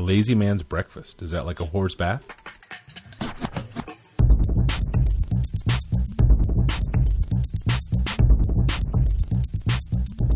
[0.00, 1.20] A lazy man's breakfast.
[1.20, 2.24] Is that like a horse bath?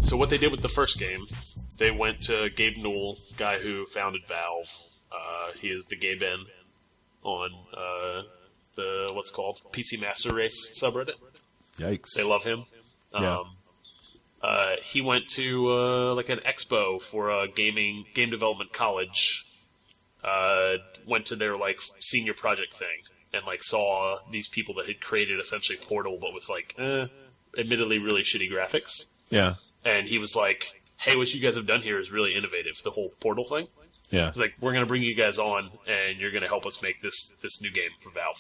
[0.05, 1.21] So what they did with the first game,
[1.79, 4.69] they went to Gabe Newell, guy who founded Valve.
[5.11, 6.45] Uh, he is the Gaben
[7.23, 8.23] on uh,
[8.77, 11.15] the what's called PC Master Race subreddit.
[11.79, 12.13] Yikes.
[12.15, 12.67] They love him.
[13.15, 13.39] Yeah.
[13.39, 13.57] Um,
[14.43, 19.47] uh, he went to uh, like an expo for a gaming game development college.
[20.25, 23.03] Uh, went to their like senior project thing
[23.35, 27.07] and like saw these people that had created essentially Portal, but with like, eh,
[27.59, 29.05] admittedly really shitty graphics.
[29.29, 29.55] Yeah.
[29.85, 32.81] And he was like, "Hey, what you guys have done here is really innovative.
[32.83, 33.69] The whole Portal thing."
[34.11, 34.29] Yeah.
[34.29, 36.81] He's like, "We're going to bring you guys on, and you're going to help us
[36.81, 38.37] make this this new game for Valve."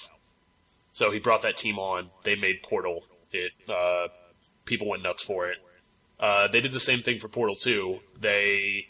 [0.92, 2.10] So he brought that team on.
[2.24, 3.04] They made Portal.
[3.32, 4.08] It uh,
[4.64, 5.58] people went nuts for it.
[6.18, 7.98] Uh, they did the same thing for Portal 2.
[8.20, 8.86] They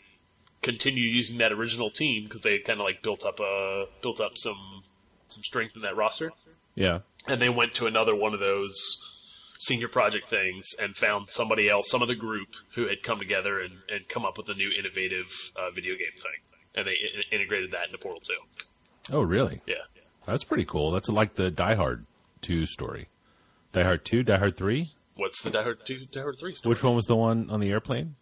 [0.64, 4.36] continued using that original team because they kind of like built up a built up
[4.36, 4.82] some
[5.28, 6.32] some strength in that roster,
[6.74, 7.00] Yeah.
[7.28, 8.74] and they went to another one of those
[9.60, 13.72] senior project things and found somebody else, some other group who had come together and,
[13.88, 16.40] and come up with a new innovative uh, video game thing,
[16.74, 18.34] and they I- integrated that into Portal 2.
[19.16, 19.60] Oh, really?
[19.66, 19.74] Yeah.
[20.26, 20.90] That's pretty cool.
[20.90, 22.06] That's like the Die Hard
[22.42, 23.08] 2 story.
[23.72, 24.92] Die Hard 2, Die Hard 3?
[25.16, 26.70] What's the Die Hard 2, Die Hard 3 story?
[26.70, 28.14] Which one was the one on the airplane?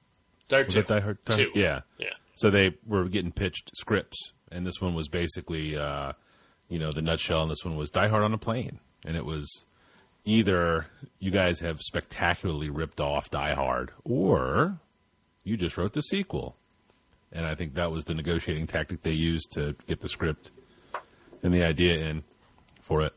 [0.49, 0.81] Die Hard Was 2.
[0.81, 1.25] it Die Hard?
[1.25, 1.59] Die Hard- Two.
[1.61, 1.81] Yeah.
[1.99, 2.07] Yeah.
[2.35, 6.13] So they were getting pitched scripts, and this one was basically, uh,
[6.69, 9.25] you know, the nutshell, and this one was Die Hard on a plane, and it
[9.25, 9.65] was
[10.25, 10.87] either
[11.19, 14.79] you guys have spectacularly ripped off Die Hard, or
[15.45, 16.57] you just wrote the sequel,
[17.33, 20.51] and I think that was the negotiating tactic they used to get the script
[21.43, 22.23] and the idea in
[22.81, 23.15] for it.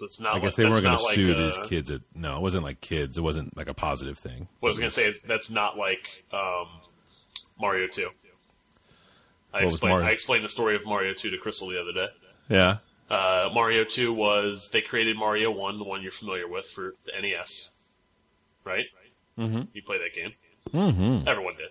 [0.00, 1.90] So it's not I guess like, they weren't going to like, sue these kids.
[1.90, 3.18] At, no, it wasn't like kids.
[3.18, 4.48] It wasn't like a positive thing.
[4.60, 6.68] What I was going to say is that's not like um,
[7.60, 8.08] Mario 2.
[9.52, 10.02] I explained?
[10.06, 12.06] I explained the story of Mario 2 to Crystal the other day.
[12.48, 12.76] Yeah.
[13.10, 17.12] Uh, Mario 2 was, they created Mario 1, the one you're familiar with for the
[17.20, 17.68] NES.
[18.64, 18.86] Right?
[19.38, 19.62] Mm-hmm.
[19.74, 20.32] You play that game.
[20.72, 21.28] Mm-hmm.
[21.28, 21.68] Everyone did.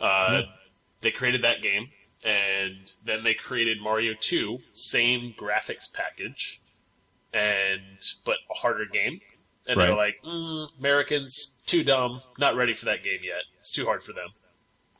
[0.00, 0.42] Uh,
[1.02, 1.90] They created that game,
[2.24, 6.60] and then they created Mario 2, same graphics package,
[7.36, 9.20] and but a harder game.
[9.68, 13.42] And they're like, mm, Americans, too dumb, not ready for that game yet.
[13.60, 14.28] It's too hard for them.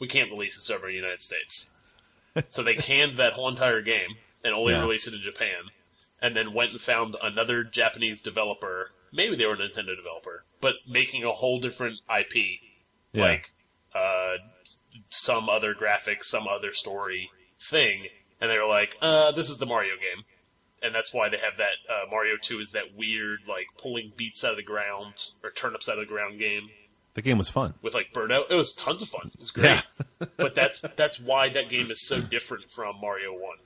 [0.01, 1.67] We can't release this over in the United States.
[2.51, 4.83] so they canned that whole entire game and only Yeah.
[4.83, 5.71] released it in Japan,
[6.21, 8.91] and then went and found another Japanese developer.
[9.13, 12.61] Maybe they were a Nintendo developer, but making a whole different IP
[13.13, 13.23] Yeah.
[13.23, 13.45] like
[13.95, 14.35] uh,
[15.11, 17.31] some other graphics, some other story
[17.71, 18.09] thing,
[18.41, 20.25] and they were like, uh, "This is the Mario game,"
[20.83, 24.45] and that's why they have that uh, Mario Two is that weird like pulling beets
[24.45, 26.69] out of the ground or turnips out of the ground game
[27.15, 27.73] the game was fun.
[27.81, 28.51] with like Burnout.
[28.51, 29.31] It was tons of fun.
[29.33, 30.27] It was great, Yeah.
[30.37, 33.57] but that's that's why that game is so different from Mario One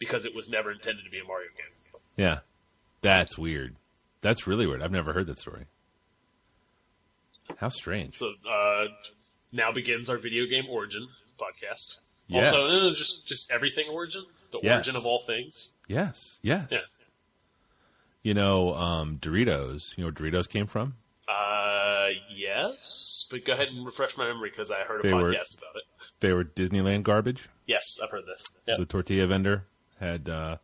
[0.00, 2.00] because it was never intended to be a Mario game.
[2.16, 2.38] Yeah.
[3.02, 3.76] That's weird.
[4.22, 4.82] That's really weird.
[4.82, 5.66] I've never heard that story.
[7.58, 8.18] How strange.
[8.18, 8.86] So uh,
[9.52, 11.06] now begins our video game origin
[11.38, 11.96] podcast.
[12.26, 12.52] Yes.
[12.52, 14.24] Also, uh, just just everything origin,
[14.60, 14.74] the Yes.
[14.76, 15.72] origin of all things.
[15.88, 16.38] Yes.
[16.42, 16.68] Yes.
[16.70, 16.80] Yeah.
[18.22, 19.96] You know, um, Doritos.
[19.96, 20.94] You know where Doritos came from?
[21.28, 25.32] Uh, yes, but go ahead and refresh my memory because I heard a They were-
[25.32, 25.82] podcast about it.
[26.20, 27.48] They were Disneyland garbage.
[27.66, 28.42] Yes, I've heard this.
[28.66, 28.76] Yeah.
[28.78, 29.64] The tortilla vendor
[30.00, 30.56] had uh,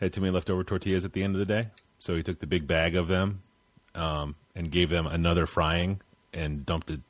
[0.00, 2.46] had too many leftover tortillas at the end of the day, so he took the
[2.46, 3.42] big bag of them
[3.94, 6.00] um, and gave them another frying
[6.32, 7.00] and dumped a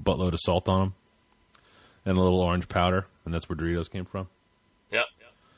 [0.00, 0.94] buttload of salt on them
[2.04, 4.28] and a little orange powder, and that's where Doritos came from.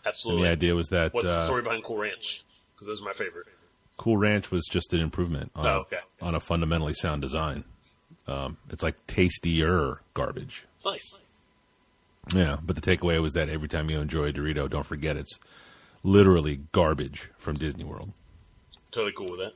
[0.06, 0.34] Yep.
[0.36, 2.42] And the idea was that What's the uh, story behind Cool Ranch?
[2.74, 3.46] Because those are my favorite.
[3.96, 5.98] Cool Ranch was just an improvement on, Oh, a, okay.
[6.20, 7.64] on a fundamentally sound design.
[8.28, 10.64] Um, it's like tastier garbage.
[10.84, 11.20] Nice.
[12.34, 15.38] Yeah, but the takeaway was that every time you enjoy a Dorito, don't forget it's
[16.02, 18.12] literally garbage from Disney World.
[18.90, 19.52] Totally cool with that.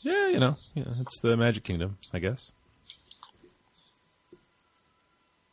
[0.00, 2.50] Yeah, you know, yeah, it's the Magic Kingdom, I guess.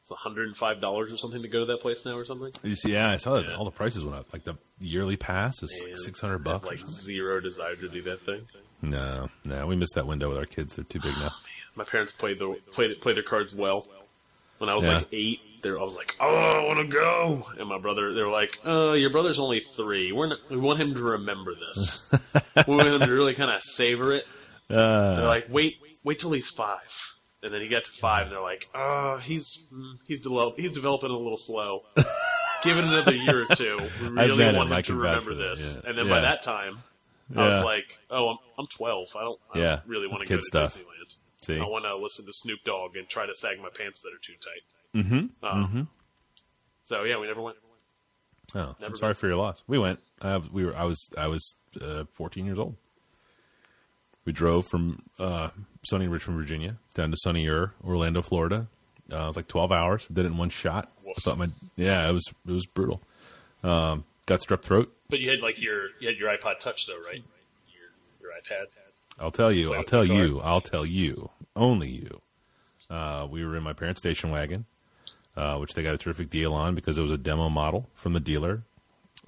[0.09, 0.21] It's
[0.59, 2.51] $105 or something to go to that place now or something.
[2.63, 3.55] You see, yeah, I saw that Yeah.
[3.55, 4.31] all the prices went up.
[4.33, 6.67] Like the yearly pass is And six hundred I bucks.
[6.67, 8.47] Like zero desire to do that thing.
[8.81, 10.75] No, no, we missed that window with our kids.
[10.75, 11.31] They're too big now.
[11.75, 13.87] My parents played the played played their cards well.
[14.57, 14.97] When I was Yeah.
[14.97, 18.13] like eight, they were, I was like, "Oh, I want to go!" And my brother,
[18.13, 20.11] they were like, oh, your brother's only three.
[20.11, 22.01] We're not, we want him to remember this.
[22.67, 24.25] we want him to really kind of savor it."
[24.67, 26.79] They're Uh, like, "Wait, wait till he's five.
[27.41, 29.59] And then he got to five, and they're like, "Oh, he's
[30.05, 31.83] he's develop, he's developing a little slow.
[32.63, 33.77] Give it another year or two.
[34.01, 34.75] We really want him.
[34.77, 35.89] him, to remember this." yeah.
[35.89, 36.15] And then Yeah.
[36.15, 36.79] by that time,
[37.35, 39.07] I was like, "Oh, I'm I'm 12.
[39.15, 39.75] I don't, I Yeah.
[39.77, 40.75] don't really want to go to stuff.
[40.75, 44.01] Disneyland." see, I want to listen to Snoop Dogg and try to sag my pants
[44.01, 45.01] that are too tight.
[45.05, 45.45] mm-hmm.
[45.45, 45.81] Um, Mm-hmm.
[46.83, 47.57] So yeah, we never went.
[48.55, 49.63] Oh, I'm sorry for your loss.
[49.67, 49.99] We went.
[50.21, 50.75] Uh, we were.
[50.75, 51.09] I was.
[51.17, 52.75] I was uh, 14 years old.
[54.29, 55.49] We drove from uh,
[55.81, 58.67] sunny Richmond, Virginia, down to sunnier Orlando, Florida.
[59.11, 60.05] Uh, it was like 12 hours.
[60.05, 60.91] Did it in one shot.
[61.03, 63.01] I thought my yeah, it was it was brutal.
[63.63, 64.95] Um, got strep throat.
[65.09, 67.23] But you had like your you had your iPod Touch though, right?
[67.73, 67.89] Your
[68.21, 68.67] your iPad.
[69.19, 69.73] I'll tell you.
[69.73, 70.39] I'll tell you.
[70.41, 71.31] I'll tell you.
[71.55, 72.21] Only you.
[72.87, 74.67] Uh, we were in my parents' station wagon,
[75.35, 78.13] uh, which they got a terrific deal on because it was a demo model from
[78.13, 78.61] the dealer.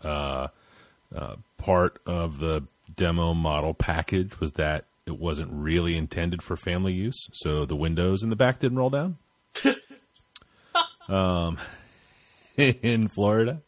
[0.04, 0.50] Uh,
[1.16, 6.94] uh, part of the demo model package was that it wasn't really intended for family
[6.94, 9.18] use, so the windows in the back didn't roll down.
[11.10, 11.58] um,
[12.58, 13.62] in Florida,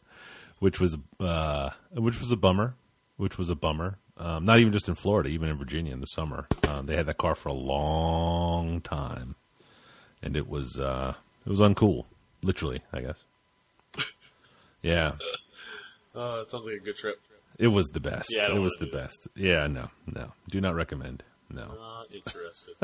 [0.58, 2.74] which was uh, which was a bummer,
[3.16, 3.98] which was a bummer.
[4.16, 7.06] Um, not even just in Florida, even in Virginia in the summer, um, they had
[7.06, 9.34] that car for a long time,
[10.22, 11.14] and it was uh,
[11.44, 12.04] it was uncool,
[12.42, 13.24] literally, I guess.
[14.82, 15.12] Yeah,
[16.14, 17.20] Oh, that sounds like a good trip.
[17.58, 18.28] It was the best.
[18.36, 19.28] Yeah, it was the best.
[19.36, 21.22] Yeah, no, no, do not recommend.
[21.50, 22.74] No, Not interested.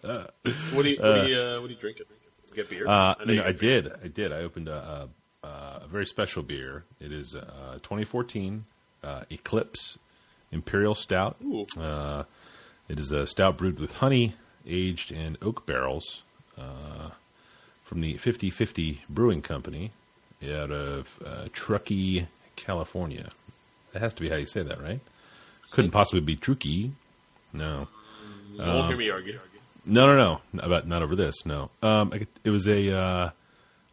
[0.00, 0.26] so
[0.72, 1.78] what do you what do you uh, what do you?
[1.82, 2.88] You get beer?
[2.88, 3.82] Uh, know you know, I beer.
[3.82, 3.92] did.
[4.04, 4.32] I did.
[4.32, 5.08] I opened a,
[5.44, 6.84] a, a very special beer.
[7.00, 8.64] It is uh, 2014
[9.04, 9.98] uh, Eclipse
[10.50, 11.36] Imperial Stout.
[11.78, 12.24] Uh,
[12.88, 14.34] it is a stout brewed with honey,
[14.66, 16.22] aged in oak barrels
[16.58, 17.10] uh,
[17.84, 19.92] from the 5050 Brewing Company
[20.44, 22.26] out of uh, Truckee,
[22.56, 23.30] California.
[23.92, 25.00] That has to be how you say that, right?
[25.70, 26.92] Couldn't possibly be Truckee.
[27.52, 27.88] No.
[28.54, 29.38] You won't hear me argue.
[29.84, 30.40] No, no, no.
[30.52, 31.44] Not About not over this.
[31.44, 31.70] No.
[31.82, 32.12] Um,
[32.44, 33.30] it was a uh,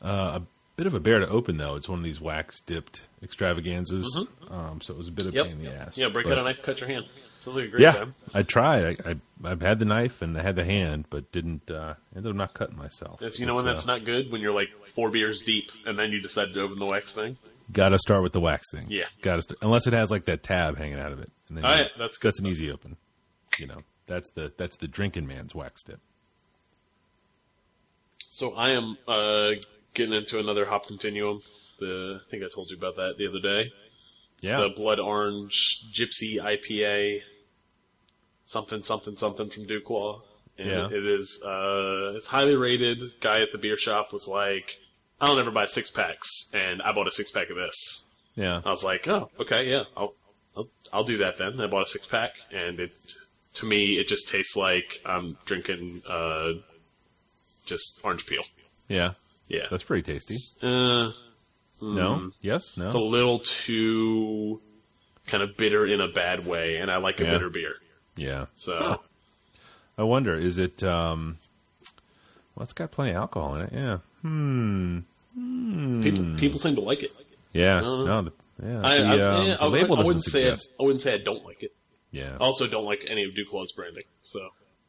[0.02, 0.08] uh,
[0.40, 0.42] a
[0.76, 1.76] bit of a bear to open though.
[1.76, 4.18] It's one of these wax dipped extravaganzas.
[4.50, 5.46] Um, so it was a bit of a Yep.
[5.46, 5.98] pain in the ass.
[5.98, 7.06] Yeah, break But- out a knife, cut your hand.
[7.40, 8.16] Sounds like a great Yeah, time.
[8.34, 9.00] I tried.
[9.06, 12.32] I, I I've had the knife and I had the hand, but didn't uh, ended
[12.32, 13.20] up not cutting myself.
[13.22, 15.72] Yes, you know when It's, that's uh, not good when you're like four beers deep
[15.86, 17.38] and then you decide to open the wax thing.
[17.72, 18.88] Got to start with the wax thing.
[18.90, 19.04] Yeah.
[19.22, 21.32] Got to st- unless it has like that tab hanging out of it.
[21.48, 22.98] And then Oh, you- yeah, that's good that's an easy open.
[23.58, 26.00] You know, that's the that's the drinking man's wax dip.
[28.30, 29.52] So I am uh,
[29.94, 31.42] getting into another hop continuum.
[31.80, 33.72] The I think I told you about that the other day.
[34.38, 34.62] It's Yeah.
[34.62, 35.54] The blood orange
[35.94, 37.22] gypsy IPA,
[38.46, 40.22] something something something from Duclaw.
[40.58, 40.88] And Yeah.
[40.88, 43.00] it is uh, it's highly rated.
[43.22, 44.78] Guy at the beer shop was like,
[45.22, 48.04] I don't ever buy six packs, and I bought a six pack of this.
[48.36, 48.62] Yeah.
[48.64, 50.14] I was like, oh, okay, yeah, I'll,
[50.56, 51.50] I'll, I'll do that then.
[51.50, 52.94] And I bought a six pack, and it,
[53.56, 56.52] to me, it just tastes like I'm drinking, uh,
[57.66, 58.44] just orange peel.
[58.88, 59.14] Yeah.
[59.48, 59.66] Yeah.
[59.70, 60.36] That's pretty tasty.
[60.62, 61.12] Uh,
[61.82, 62.32] No.
[62.42, 62.74] Yes.
[62.78, 62.86] No.
[62.86, 64.62] it's a little too
[65.28, 67.32] kind of bitter in a bad way, and I like a Yeah.
[67.32, 67.76] bitter beer.
[68.16, 68.46] yeah.
[68.56, 68.98] So, Huh.
[69.98, 70.82] I wonder, is it?
[70.82, 71.38] Um,
[72.56, 73.74] well, it's got plenty of alcohol in it.
[73.74, 73.98] Yeah.
[74.22, 75.00] Hmm.
[76.04, 77.12] People, people seem to like it.
[77.54, 77.78] Yeah.
[77.78, 78.22] Uh, no.
[78.24, 78.32] The,
[78.64, 78.82] yeah.
[78.84, 80.54] I, the, I, um, yeah, I, I wouldn't say I.
[80.54, 81.74] I wouldn't say I don't like it.
[82.12, 82.34] Yeah.
[82.34, 84.04] I also don't like any of Duclaw's branding.
[84.24, 84.40] So,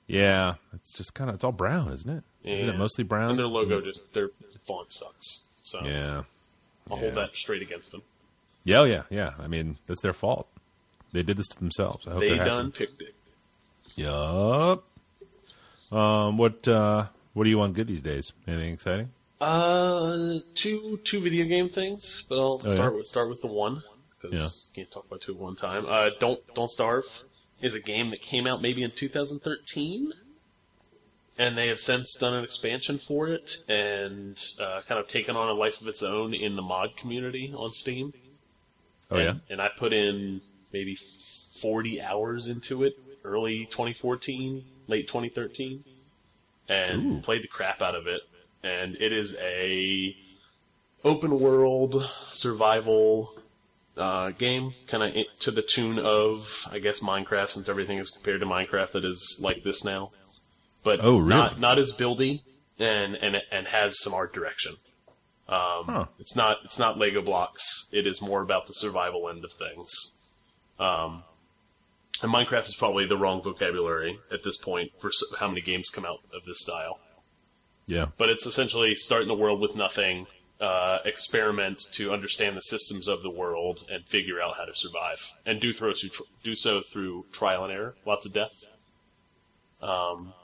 [0.06, 0.54] Yeah.
[0.74, 1.34] It's just kind of.
[1.36, 2.24] It's all brown, isn't it?
[2.44, 3.30] not it mostly brown?
[3.30, 4.30] and their logo just their
[4.66, 5.40] font sucks.
[5.64, 6.22] So Yeah.
[6.90, 7.02] I'll Yeah.
[7.02, 8.02] hold that straight against them.
[8.64, 8.80] Yeah.
[8.80, 9.02] Oh, yeah.
[9.10, 9.32] Yeah.
[9.38, 10.48] I mean, that's their fault.
[11.12, 12.06] They did this to themselves.
[12.06, 13.14] I hope They done picked it.
[13.96, 14.84] Yup.
[15.92, 16.38] Um.
[16.38, 16.66] What?
[16.66, 17.06] Uh.
[17.32, 18.32] What do you want good these days?
[18.46, 19.10] Anything exciting?
[19.40, 22.98] Uh, two two video game things, but I'll Oh, start yeah?
[22.98, 23.82] with start with the one
[24.20, 24.82] because Yeah.
[24.82, 25.86] can't talk about two at one time.
[25.88, 27.24] Uh, don't don't starve
[27.62, 30.12] is a game that came out maybe in 2013,
[31.38, 35.48] and they have since done an expansion for it and uh, kind of taken on
[35.48, 38.12] a life of its own in the mod community on Steam.
[39.10, 39.34] Oh and, yeah.
[39.48, 40.42] and I put in
[40.72, 40.98] maybe
[41.60, 42.92] 40 hours into it,
[43.24, 45.82] early 2014, late 2013,
[46.68, 47.20] and Ooh.
[47.22, 48.20] played the crap out of it.
[48.62, 50.14] And it is a
[51.04, 53.32] open world survival
[53.96, 58.40] uh, game, kind of to the tune of, I guess, Minecraft, since everything is compared
[58.40, 60.10] to Minecraft that is like this now.
[60.82, 61.28] But Oh, really?
[61.40, 62.42] not not as buildy,
[62.78, 64.76] and and and has some art direction.
[65.48, 66.04] Um, Huh.
[66.18, 67.62] It's not it's not Lego blocks.
[67.92, 69.90] It is more about the survival end of things.
[70.78, 71.24] Um,
[72.22, 76.04] and Minecraft is probably the wrong vocabulary at this point for how many games come
[76.06, 76.98] out of this style.
[77.90, 78.06] Yeah.
[78.18, 80.26] But it's essentially start in the world with nothing,
[80.60, 85.18] uh, experiment to understand the systems of the world, and figure out how to survive.
[85.44, 86.10] And do throw through,
[86.44, 88.52] do so through trial and error, lots of death.
[89.82, 90.34] Um,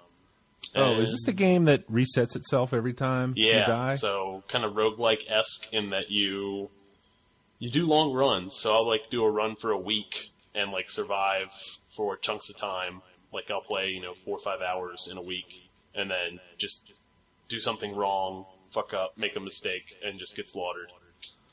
[0.75, 3.95] Oh, is this the game that resets itself every time yeah, you die?
[3.95, 6.71] so kind of roguelike esque in that you
[7.59, 8.57] you do long runs.
[8.59, 11.49] So I'll like do a run for a week and like survive
[11.97, 13.01] for chunks of time.
[13.33, 15.47] Like I'll play, you know, four or five hours in a week,
[15.95, 16.81] and then just
[17.49, 20.91] do something wrong, fuck up, make a mistake, and just get slaughtered,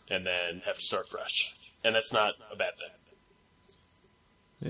[0.10, 1.54] and then have to start fresh.
[1.84, 2.90] And that's not a bad thing.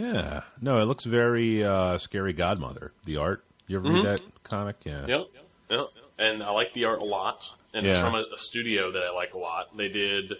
[0.03, 0.41] Yeah.
[0.61, 2.91] No, it looks very uh, scary Godmother.
[3.05, 3.43] The art.
[3.67, 4.77] You ever read that comic?
[4.83, 5.01] Yeah.
[5.01, 5.09] Mm-hmm.
[5.09, 5.25] Yep,
[5.69, 5.85] yep.
[6.19, 9.11] And I like the art a lot, and it's from a, a studio that I
[9.11, 9.75] like a lot.
[9.77, 10.31] They did,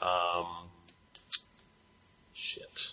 [0.00, 0.46] um,
[2.34, 2.88] shit.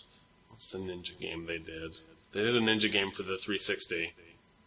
[0.48, 1.92] What's the ninja game they did?
[2.32, 4.12] They did a ninja game for the 360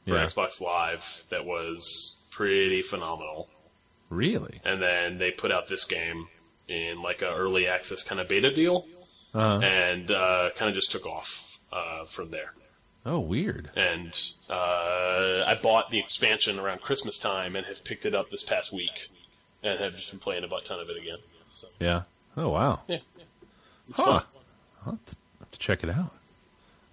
[0.06, 0.26] for Yeah.
[0.26, 3.50] Xbox Live that was pretty phenomenal.
[4.10, 4.62] Really?
[4.64, 6.28] And then they put out this game
[6.68, 8.86] in like a early access kind of beta deal,
[9.34, 11.40] Uh, and uh, kind of just took off
[11.72, 12.54] uh, from there.
[13.06, 13.70] oh, weird.
[13.76, 14.14] And
[14.50, 18.72] uh, I bought the expansion around Christmas time and have picked it up this past
[18.72, 19.10] week,
[19.64, 21.18] and have just been playing a butt ton of it again.
[21.54, 22.04] So Yeah.
[22.38, 22.82] Oh, wow.
[22.88, 22.98] yeah,
[23.90, 24.20] it's Huh.
[24.20, 24.24] fun.
[24.86, 25.00] I'll
[25.40, 26.14] have to check it out.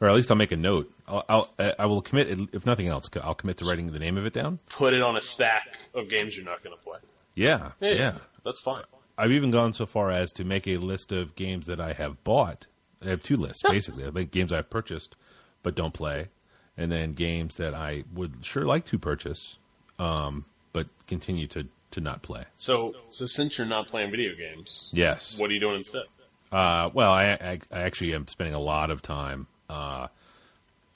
[0.00, 0.90] Or at least I'll make a note.
[1.07, 3.11] I'll, I'll I will commit if nothing else.
[3.23, 4.59] I'll commit to writing the name of it down.
[4.71, 6.99] Put it on a stack of games you're not going to play.
[7.35, 8.19] Yeah, yeah.
[8.45, 8.85] that's fine.
[9.19, 12.23] I've even gone so far as to make a list of games that I have
[12.25, 12.66] bought.
[13.04, 14.02] I have two lists basically.
[14.04, 15.16] I have games I've purchased
[15.62, 16.28] but don't play,
[16.76, 19.59] and then games that I would sure like to purchase,
[19.99, 22.45] um, but continue to to not play.
[22.57, 25.37] So, so since you're not playing video games, Yes.
[25.38, 26.04] what are you doing instead?
[26.52, 30.09] Uh, well, I, I, I actually am spending a lot of time uh,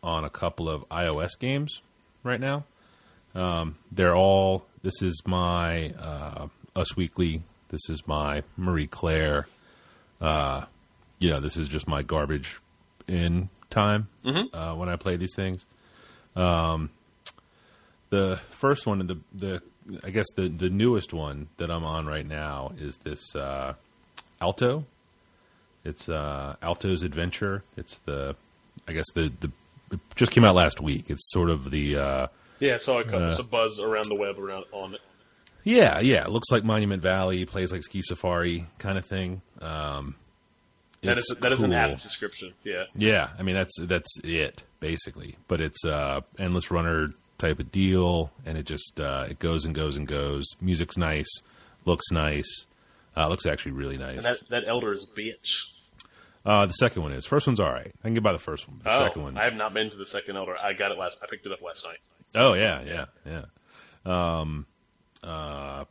[0.03, 1.81] on a couple of iOS games
[2.23, 2.65] right now.
[3.35, 4.67] Um, they're all.
[4.83, 7.43] This is my uh, Us Weekly.
[7.69, 9.47] This is my Marie Claire.
[10.21, 10.65] Uh,
[11.19, 12.61] you know, this is just my garbage
[13.09, 14.09] in time
[14.53, 15.67] uh, when I play these things.
[16.37, 16.91] Um,
[18.11, 19.63] the first one, the the
[20.05, 23.75] I guess the the newest one that I'm on right now is this uh,
[24.41, 24.85] Alto.
[25.85, 27.63] It's uh, Alto's Adventure.
[27.77, 28.37] It's the,
[28.89, 29.51] I guess the the
[29.93, 31.07] it just came out last week.
[31.09, 32.27] It's sort of the uh,
[32.61, 35.01] Yeah, so I caught Uh, a buzz around the web around on it.
[35.63, 36.25] yeah yeah.
[36.25, 37.45] It looks like Monument Valley.
[37.45, 39.43] Plays like Ski Safari kind of thing.
[39.61, 40.17] Um,
[41.03, 42.55] That it's is that is an apt description.
[42.65, 45.37] Yeah, Yeah, I mean that's that's it basically.
[45.49, 49.75] But it's uh endless runner type of deal, and it just uh, it goes and
[49.75, 50.45] goes and goes.
[50.61, 51.29] Music's nice,
[51.85, 52.67] looks nice.
[53.17, 54.17] Uh, looks actually really nice.
[54.17, 55.67] and that that elder is a bitch.
[56.45, 57.25] Uh, the second one is.
[57.25, 57.93] First one's all right.
[58.01, 58.81] I can get by the first one.
[58.83, 59.39] The oh, second one.
[59.39, 60.57] I have not been to the second elder.
[60.57, 61.19] I got it last.
[61.23, 61.99] I picked it up last night.
[62.35, 63.45] Oh yeah, yeah, yeah.
[64.05, 64.67] Um,
[65.23, 65.85] uh,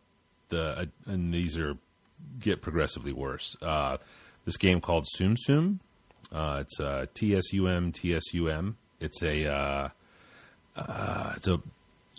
[0.50, 1.76] the uh, and these are
[2.40, 3.56] get progressively worse.
[3.62, 3.98] Uh,
[4.46, 5.80] this game called Sum Sum.
[6.32, 8.78] Uh, it's uh, T S U M T S U M.
[9.00, 9.90] It's a uh,
[10.76, 11.62] uh, it's a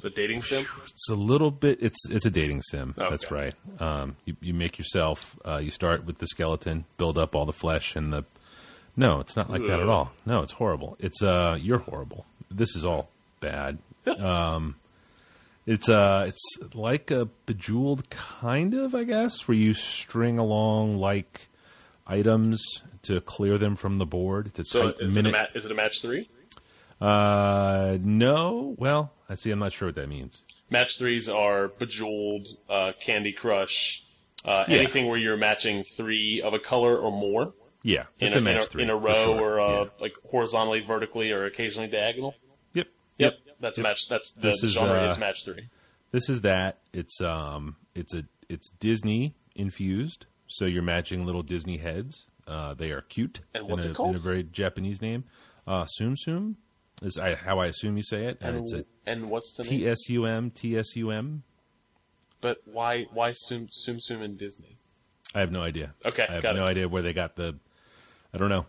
[0.04, 0.66] The dating sim.
[0.84, 2.94] it's a little bit it's it's a dating sim.
[2.96, 3.06] Okay.
[3.08, 3.54] That's right.
[3.80, 5.34] Um, you you make yourself.
[5.42, 8.26] Uh, you start with the skeleton, build up all the flesh and the.
[8.96, 10.12] No, it's not like that at all.
[10.26, 10.96] No, it's horrible.
[11.00, 12.26] It's uh, you're horrible.
[12.50, 13.08] This is all
[13.40, 13.78] bad.
[14.06, 14.76] um,
[15.66, 21.48] it's uh, it's like a bejeweled kind of, I guess, where you string along like
[22.06, 22.62] items
[23.04, 24.48] to clear them from the board.
[24.48, 26.28] It's a So is it, a ma- is it a match three?
[27.00, 28.74] uh, no.
[28.78, 29.50] Well, I see.
[29.50, 30.40] I'm not sure what that means.
[30.70, 34.02] Match threes are Bejeweled, uh, Candy Crush,
[34.44, 34.78] uh, Yeah.
[34.78, 37.52] anything where you're matching three of a color or more
[37.82, 39.40] Yeah, in it's a, a, match in a, three in a row sure.
[39.40, 39.90] or uh, Yeah.
[40.00, 42.34] like horizontally, vertically, or occasionally diagonal.
[42.72, 42.88] Yep.
[43.18, 44.08] Yep, that's match.
[44.08, 45.68] That's the This is, genre uh, is match three.
[46.10, 46.78] This is that.
[46.92, 50.26] It's um, it's a it's Disney infused.
[50.48, 52.24] So you're matching little Disney heads.
[52.46, 53.40] Uh, they are cute.
[53.54, 54.10] And what's in it a, called?
[54.10, 55.24] In a very Japanese name.
[55.66, 56.56] Uh, Sum Sum
[57.04, 59.62] is I, how I assume you say it, and, And, it's a and what's the
[59.64, 59.86] T?
[59.88, 61.42] S U M T S U M.
[62.40, 64.76] But why why Sum Sum Sum in Disney?
[65.34, 65.94] I have no idea.
[66.04, 66.70] Okay, I have got no it.
[66.70, 67.56] idea where they got the.
[68.32, 68.66] I don't know.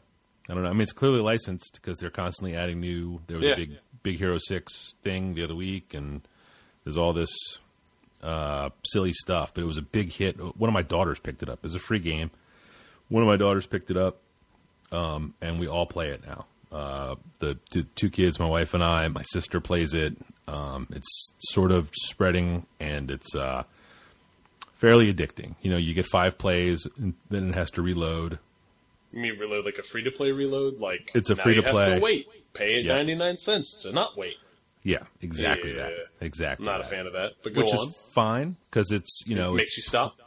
[0.50, 0.70] I don't know.
[0.70, 3.22] I mean, it's clearly licensed because they're constantly adding new.
[3.28, 3.54] There was Yeah.
[3.54, 6.22] a big Big Hero Six thing the other week, and
[6.84, 7.30] there's all this
[8.22, 9.54] uh, silly stuff.
[9.54, 10.38] But it was a big hit.
[10.58, 11.60] One of my daughters picked it up.
[11.66, 12.32] It's a free game.
[13.10, 14.18] One of my daughters picked it up,
[14.92, 16.46] um, and we all play it now.
[16.76, 19.08] Uh, the t- two kids, my wife and I.
[19.08, 20.18] My sister plays it.
[20.48, 23.64] Um, it's sort of spreading, and it's uh,
[24.76, 25.56] fairly addicting.
[25.62, 28.40] You know, you get five plays, and then it has to reload.
[29.12, 30.80] You mean reload like a free to play reload?
[30.80, 32.00] Like It's a free to play.
[32.00, 32.96] wait, pay Yeah.
[32.96, 34.34] ninety nine cents to not wait.
[34.84, 35.84] Yeah, exactly Yeah.
[35.84, 35.92] that.
[36.22, 36.68] Exactly.
[36.68, 37.32] I'm not a fan of that.
[37.44, 37.88] But Which on.
[37.90, 40.18] is fine because it's you know it it makes you stop.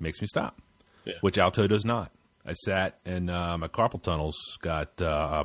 [0.00, 0.58] makes me stop.
[1.04, 1.14] Yeah.
[1.20, 2.10] Which Alto does not.
[2.46, 5.44] I sat and uh, my carpal tunnels got uh,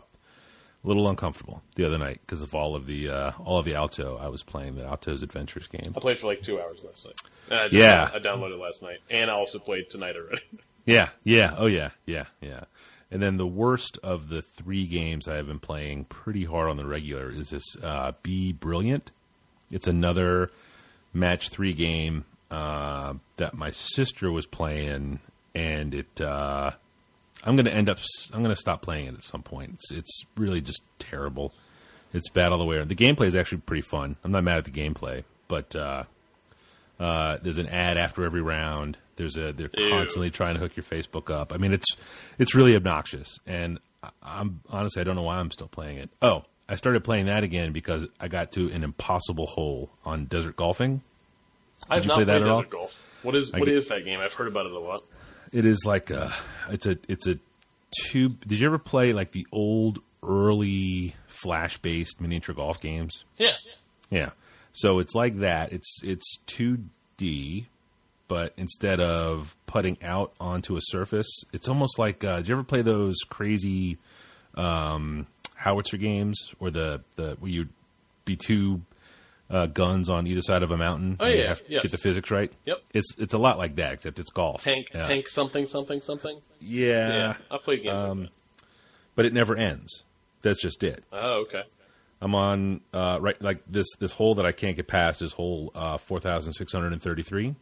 [0.84, 3.76] a little uncomfortable the other night because of all of the uh, all of the
[3.76, 5.94] Alto I was playing the Alto's Adventures game.
[5.96, 7.22] I played for like two hours last night.
[7.50, 8.10] And I just, Yeah.
[8.14, 10.42] I downloaded last night, and I also played tonight already.
[10.86, 12.66] Yeah, yeah, oh yeah, yeah, yeah.
[13.10, 16.76] And then the worst of the three games I have been playing pretty hard on
[16.76, 19.12] the regular is this uh, Bee Brilliant.
[19.72, 20.52] It's another
[21.14, 22.26] match three game.
[22.52, 25.22] uh, that my sister was playing,
[25.56, 26.20] and it.
[27.44, 28.00] I'm going to end up.
[28.34, 29.72] I'm going to stop playing it at some point.
[29.74, 31.54] It's, it's really just terrible.
[32.14, 32.90] It's bad all the way around.
[32.90, 34.16] The gameplay is actually pretty fun.
[34.24, 36.04] I'm not mad at the gameplay, but uh,
[37.00, 38.98] uh, there's an ad after every round.
[39.16, 39.90] There's a they're Ew.
[39.90, 41.52] constantly trying to hook your Facebook up.
[41.54, 41.88] I mean, it's
[42.40, 46.10] it's really obnoxious, and I- I'm honestly I don't know why I'm still playing it.
[46.22, 50.56] Oh, I started playing that again because I got to an impossible hole on desert
[50.56, 51.02] golfing.
[51.90, 52.62] I've you not play that played at all?
[52.62, 52.92] Desert Golf.
[53.24, 54.20] What is I what is that game?
[54.20, 55.04] I've heard about it a lot.
[55.54, 56.34] It is like a
[56.70, 57.38] it's a it's a
[58.02, 58.46] tube.
[58.46, 63.24] Did you ever play like the old early flash based miniature golf games?
[63.38, 63.52] Yeah.
[64.10, 64.30] Yeah.
[64.74, 65.72] So it's like that.
[65.72, 67.68] It's it's 2D,
[68.28, 72.24] but instead of putting out onto a surface, it's almost like.
[72.24, 74.00] Uh, did you ever play those crazy
[74.56, 77.68] um, howitzer games, or the the where you
[78.26, 78.82] be two
[79.54, 81.16] uh, guns on either side of a mountain?
[81.20, 81.56] Oh, yeah.
[81.68, 81.84] Yes.
[81.84, 82.52] get the physics right.
[82.66, 82.78] Yep.
[82.94, 84.64] It's it's a lot like that, except it's golf.
[84.64, 85.04] Tank Yeah.
[85.04, 86.42] tank something something something.
[86.60, 87.08] Yeah.
[87.10, 88.30] Yeah, I've played games Um, like
[89.16, 90.04] but it never ends.
[90.42, 91.04] That's just it.
[91.14, 91.64] Oh, okay.
[92.20, 95.72] I'm on uh, right like this this hole that I can't get past is hole
[95.76, 97.56] uh, four thousand six hundred and thirty three.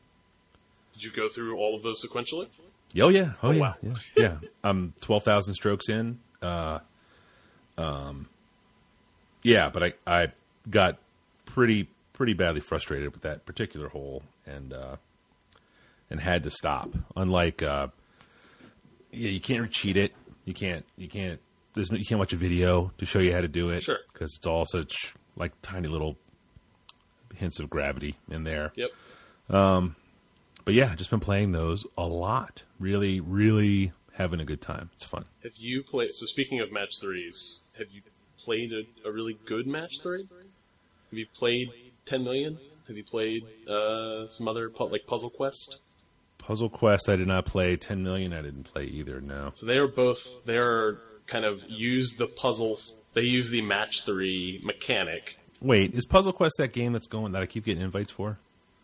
[0.93, 2.48] Did you go through all of those sequentially?
[3.01, 3.75] Oh yeah, oh, Oh, yeah, wow.
[3.81, 4.36] yeah, yeah.
[4.63, 6.19] I'm twelve thousand strokes in.
[6.41, 6.79] Uh,
[7.77, 8.27] um,
[9.43, 10.27] yeah, but I I
[10.69, 10.98] got
[11.53, 14.96] pretty pretty badly frustrated with that particular hole and uh,
[16.10, 16.89] and had to stop.
[17.15, 17.88] Unlike uh,
[19.12, 20.13] yeah, you can't cheat it.
[20.46, 21.39] You can't you can't
[21.75, 23.84] there's no, you can't watch a video to show you how to do it.
[23.84, 23.98] Sure.
[24.12, 26.17] because it's all such like tiny little
[27.36, 28.74] hints of gravity in there.
[28.75, 28.89] Yep.
[29.55, 29.96] Um,
[30.65, 32.63] But yeah, just been playing those a lot.
[32.79, 34.89] Really, really having a good time.
[34.93, 35.25] It's fun.
[35.43, 36.13] Have you played?
[36.13, 38.01] So speaking of match threes, have you
[38.38, 40.27] played a, a really good match three?
[41.12, 41.70] Have you played
[42.06, 42.58] Ten Million?
[42.88, 45.77] Have you played uh, some other pu- like Puzzle Quest?
[46.38, 47.75] Puzzle Quest, I did not play.
[47.77, 49.22] Ten Million, I didn't play either.
[49.22, 49.51] No.
[49.56, 50.97] So they are both they're
[51.28, 52.80] kind of use the puzzle.
[53.13, 55.38] They use the match three mechanic.
[55.62, 58.39] Wait, is Puzzle Quest that game that's going that I keep getting invites for?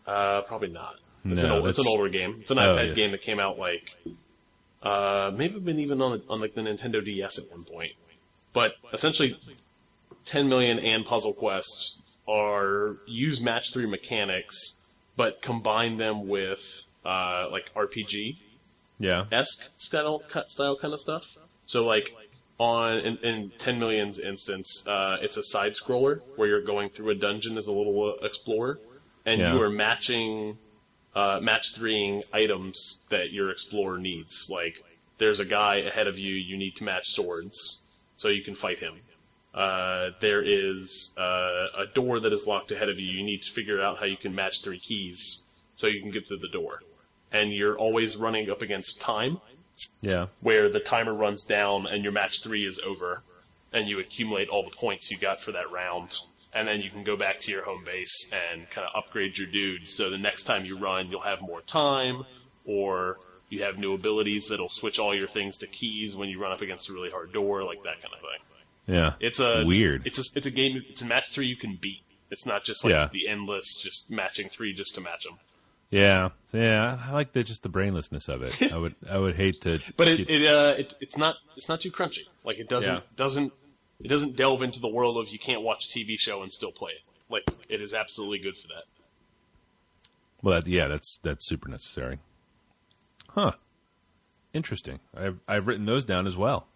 [0.06, 0.94] Uh, probably not.
[1.24, 2.36] It's, No, an, old, it's an older game.
[2.40, 3.90] It's an Oh, iPad game that came out like
[4.82, 7.92] uh, maybe been even on on like the Nintendo DS at one point.
[8.52, 9.36] But essentially,
[10.26, 11.96] 10 million and Puzzle Quest
[12.28, 14.74] are use match three mechanics,
[15.16, 16.60] but combine them with
[17.04, 18.36] uh, like RPG
[18.98, 19.24] Yeah.
[19.32, 21.24] esque style cut style kind of stuff.
[21.66, 22.10] So like
[22.58, 27.10] on in, in 10 million's instance, uh, it's a side scroller where you're going through
[27.10, 28.78] a dungeon as a little uh, explorer,
[29.24, 29.54] and Yeah.
[29.54, 30.58] you are matching
[31.14, 34.46] uh, match threeing items that your explorer needs.
[34.48, 34.74] Like
[35.18, 37.78] there's a guy ahead of you, you need to match swords
[38.16, 39.00] so you can fight him.
[39.54, 43.06] Uh, there is uh, a door that is locked ahead of you.
[43.10, 45.42] You need to figure out how you can match three keys
[45.76, 46.80] so you can get through the door.
[47.32, 49.38] And you're always running up against time,
[50.00, 50.26] Yeah.
[50.40, 53.22] where the timer runs down and your match three is over,
[53.72, 56.16] and you accumulate all the points you got for that round.
[56.52, 59.46] And then you can go back to your home base and kind of upgrade your
[59.48, 59.90] dude.
[59.90, 62.24] So the next time you run, you'll have more time,
[62.64, 63.18] or
[63.50, 66.60] you have new abilities that'll switch all your things to keys when you run up
[66.62, 68.40] against a really hard door, like that kind of thing.
[68.88, 69.12] Yeah.
[69.20, 70.06] It's a weird.
[70.06, 70.82] It's a it's a game.
[70.88, 72.02] It's a match three you can beat.
[72.30, 73.08] It's not just like Yeah.
[73.12, 75.38] the endless, just matching three just to match them.
[75.90, 76.30] yeah.
[76.52, 76.98] Yeah.
[77.06, 78.72] I like the just the brainlessness of it.
[78.72, 79.78] I would I would hate to.
[79.96, 82.24] But it, it, uh, it it's not it's not too crunchy.
[82.44, 83.00] Like it doesn't Yeah.
[83.16, 83.52] doesn't
[84.00, 86.72] it doesn't delve into the world of you can't watch a TV show and still
[86.72, 87.02] play it.
[87.30, 88.84] Like it is absolutely good for that.
[90.42, 92.18] well, that, yeah, that's that's super necessary.
[93.30, 93.52] Huh.
[94.54, 95.00] Interesting.
[95.16, 96.68] I've I've written those down as well.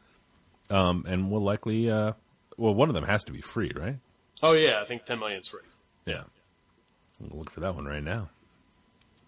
[0.73, 1.91] Um, and we'll likely.
[1.91, 2.13] Uh,
[2.57, 3.97] well, one of them has to be free, right?
[4.43, 5.61] Oh yeah, I think ten million's free.
[6.07, 6.23] Yeah.
[7.31, 8.29] I'll look for that one right now.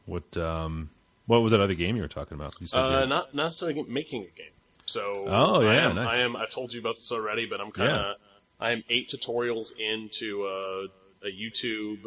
[0.06, 0.90] What um
[1.26, 2.54] what was that other game you were talking about?
[2.60, 4.50] You said you Uh, had- not not necessarily making a game.
[4.86, 6.08] So Oh, I yeah, am, nice.
[6.08, 6.36] I am.
[6.36, 8.16] I've told you about this already, but I'm kind of
[8.60, 10.84] I am eight tutorials into a,
[11.26, 12.04] a YouTube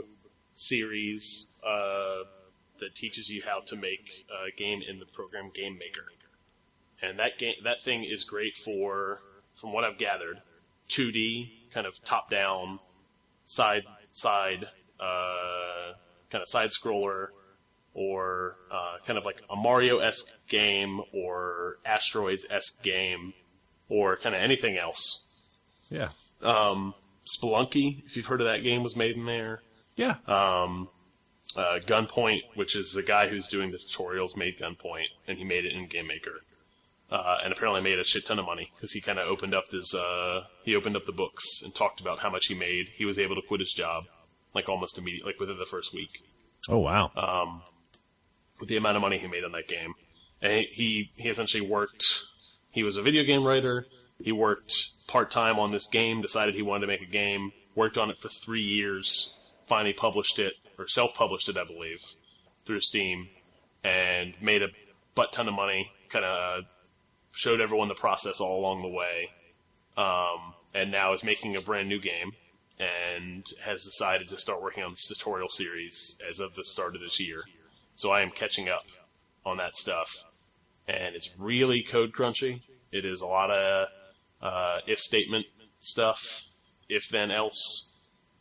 [0.55, 2.23] series uh,
[2.79, 6.05] that teaches you how to make a game in the program Game Maker,
[7.01, 9.19] and that game that thing is great for,
[9.59, 10.41] from what I've gathered,
[10.89, 12.79] 2D kind of top down,
[13.45, 14.65] side side
[14.99, 15.93] uh,
[16.31, 17.27] kind of side scroller
[17.93, 23.33] or uh, kind of like a Mario esque game or Asteroids esque game
[23.89, 25.21] or kind of anything else.
[25.89, 26.09] Yeah.
[26.41, 26.93] Um,
[27.25, 29.61] Spelunky, if you've heard of that game, was made in there.
[29.95, 30.15] Yeah.
[30.27, 30.89] Um,
[31.55, 35.65] uh, Gunpoint, which is the guy who's doing the tutorials, made Gunpoint, and he made
[35.65, 36.41] it in Game Maker.
[37.09, 39.63] Uh, and apparently made a shit ton of money because he kind of opened up
[39.71, 42.87] his, uh, he opened up the books and talked about how much he made.
[42.97, 44.03] He was able to quit his job
[44.53, 46.09] like almost immediately, like within the first week.
[46.67, 47.11] oh wow.
[47.15, 47.61] Um,
[48.59, 49.93] with the amount of money he made on that game.
[50.41, 52.03] And he, he, he essentially worked,
[52.71, 53.85] he was a video game writer.
[54.19, 54.73] He worked
[55.07, 58.17] part time on this game, decided he wanted to make a game, worked on it
[58.19, 59.31] for three years,
[59.67, 61.99] finally published it, or self published it, I believe,
[62.65, 63.29] through Steam,
[63.83, 64.67] and made a
[65.15, 66.63] butt ton of money, kind of
[67.37, 69.29] showed everyone the process all along the way,
[69.95, 72.31] um, and now is making a brand new game
[72.79, 77.01] and has decided to start working on this tutorial series as of the start of
[77.01, 77.43] this year.
[77.95, 78.85] So I am catching up
[79.45, 80.09] on that stuff,
[80.87, 82.61] and it's really code crunchy.
[82.91, 83.87] It is a lot of
[84.41, 85.45] uh, if statement
[85.79, 86.41] stuff,
[86.89, 87.85] if then else.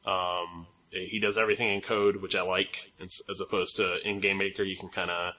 [0.06, 4.62] Um, he does everything in code, which I like, as opposed to in Game Maker.
[4.62, 5.34] You can kind of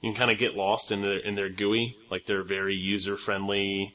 [0.00, 3.16] you can kind of get lost in their in their GUI, like they're very user
[3.16, 3.94] friendly,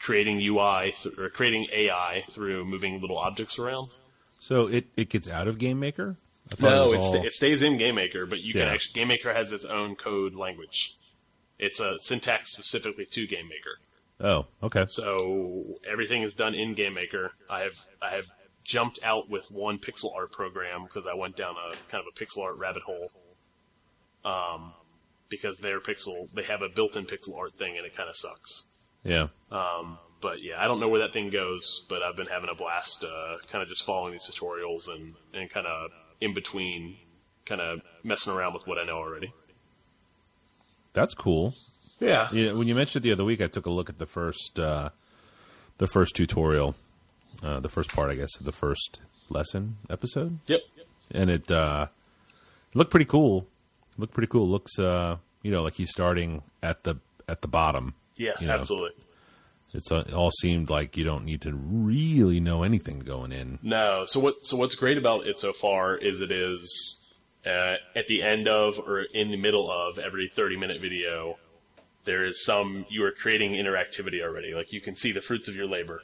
[0.00, 3.90] creating UI th- or creating AI through moving little objects around.
[4.38, 6.16] So it, it gets out of Game Maker.
[6.60, 7.02] No, it, all...
[7.02, 8.62] sta- it stays in Game Maker, but you yeah.
[8.62, 10.96] can actually Game Maker has its own code language.
[11.58, 13.78] It's a syntax specifically to Game Maker.
[14.20, 14.86] Oh, okay.
[14.88, 17.32] So everything is done in Game Maker.
[17.50, 18.26] I have I have
[18.64, 22.24] jumped out with one pixel art program because I went down a kind of a
[22.24, 23.10] pixel art rabbit hole.
[24.24, 24.72] Um,
[25.28, 28.64] because their pixel they have a built-in pixel art thing and it kind of sucks.
[29.04, 29.28] Yeah.
[29.50, 32.54] Um, but yeah, I don't know where that thing goes, but I've been having a
[32.54, 36.96] blast, uh, kind of just following these tutorials and and kind of in between,
[37.44, 39.32] kind of messing around with what I know already.
[40.92, 41.54] That's cool.
[42.00, 42.28] Yeah.
[42.32, 42.52] yeah.
[42.52, 44.90] When you mentioned it the other week, I took a look at the first uh,
[45.78, 46.74] the first tutorial,
[47.42, 50.38] uh, the first part, I guess, of the first lesson episode.
[50.46, 50.60] Yep.
[51.12, 51.86] And it uh,
[52.74, 53.46] looked pretty cool.
[53.98, 54.48] Looked pretty cool.
[54.48, 56.96] Looks, uh, you know, like he's starting at the
[57.28, 57.94] at the bottom.
[58.16, 58.54] Yeah, you know?
[58.54, 59.02] absolutely.
[59.72, 63.58] It's uh, it all seemed like you don't need to really know anything going in.
[63.62, 64.04] No.
[64.06, 64.34] So what?
[64.46, 66.96] So what's great about it so far is it is
[67.44, 71.36] uh, at the end of or in the middle of every thirty minute video
[72.06, 74.54] there is some, you are creating interactivity already.
[74.54, 76.02] Like you can see the fruits of your labor,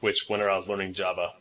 [0.00, 1.32] which when I was learning Java,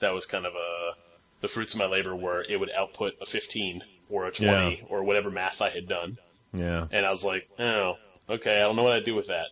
[0.00, 0.92] that was kind of a,
[1.40, 4.86] the fruits of my labor were it would output a 15 or a 20 yeah.
[4.88, 6.18] or whatever math I had done.
[6.52, 6.86] Yeah.
[6.90, 7.94] And I was like, oh,
[8.28, 9.46] okay, I don't know what I'd do with that.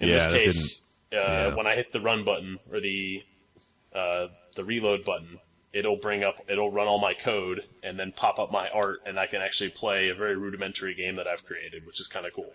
[0.00, 1.54] In yeah, this case, uh, yeah.
[1.54, 3.22] when I hit the run button or the,
[3.94, 5.38] uh, the reload button,
[5.72, 9.18] it'll bring up, it'll run all my code and then pop up my art and
[9.18, 12.32] I can actually play a very rudimentary game that I've created, which is kind of
[12.32, 12.52] cool.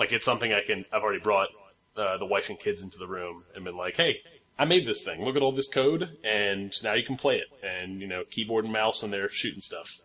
[0.00, 0.86] Like it's something I can.
[0.90, 1.48] I've already brought
[1.94, 4.22] uh, the wife and kids into the room and been like, "Hey,
[4.58, 5.22] I made this thing.
[5.22, 8.64] Look at all this code, and now you can play it." And you know, keyboard
[8.64, 9.98] and mouse, and they're shooting stuff.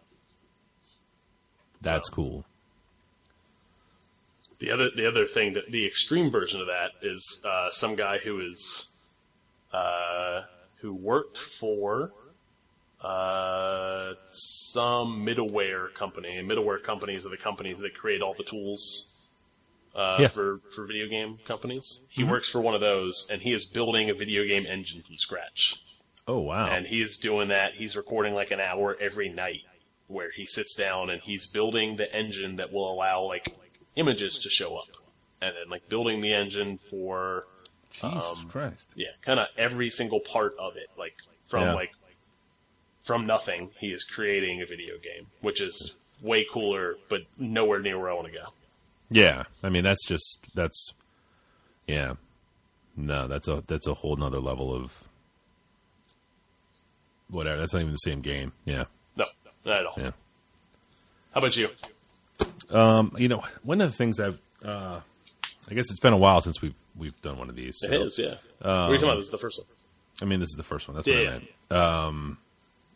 [1.85, 2.15] That's so.
[2.15, 2.45] cool.
[4.59, 8.17] The other, the other thing, that the extreme version of that is uh, some guy
[8.17, 8.87] who is
[9.73, 10.41] uh,
[10.81, 12.11] who worked for
[13.01, 16.37] uh, some middleware company.
[16.37, 19.05] And middleware companies are the companies that create all the tools
[19.95, 20.27] uh, yeah.
[20.27, 22.01] for for video game companies.
[22.09, 22.31] He mm-hmm.
[22.31, 25.75] works for one of those, and he is building a video game engine from scratch.
[26.27, 26.67] Oh wow!
[26.67, 27.73] And he is doing that.
[27.77, 29.61] He's recording like an hour every night,
[30.07, 33.55] where he sits down and he's building the engine that will allow like
[33.95, 34.87] images to show up,
[35.41, 37.45] and then like building the engine for
[37.91, 38.93] Jesus um, Christ.
[38.95, 41.15] Yeah, kind of every single part of it, like
[41.49, 41.73] from yeah.
[41.73, 41.91] like
[43.05, 47.99] from nothing, he is creating a video game, which is way cooler, but nowhere near
[47.99, 48.45] where I want to go.
[49.09, 50.93] Yeah, I mean that's just that's
[51.87, 52.15] yeah.
[52.97, 55.03] No, that's a that's a whole nother level of
[57.29, 57.59] whatever.
[57.59, 58.53] That's not even the same game.
[58.63, 58.85] Yeah.
[59.65, 59.95] Not at all.
[59.97, 60.11] Yeah.
[61.33, 61.69] How about you?
[62.69, 64.99] Um, you know, one of the things I've uh,
[65.69, 67.77] I guess it's been a while since we've we've done one of these.
[67.79, 68.27] So, it is, yeah.
[68.27, 69.15] Um, what are you talking about?
[69.15, 69.67] This is the first one.
[70.21, 70.95] I mean, this is the first one.
[70.95, 71.47] That's yeah, what I meant.
[71.71, 72.37] Um,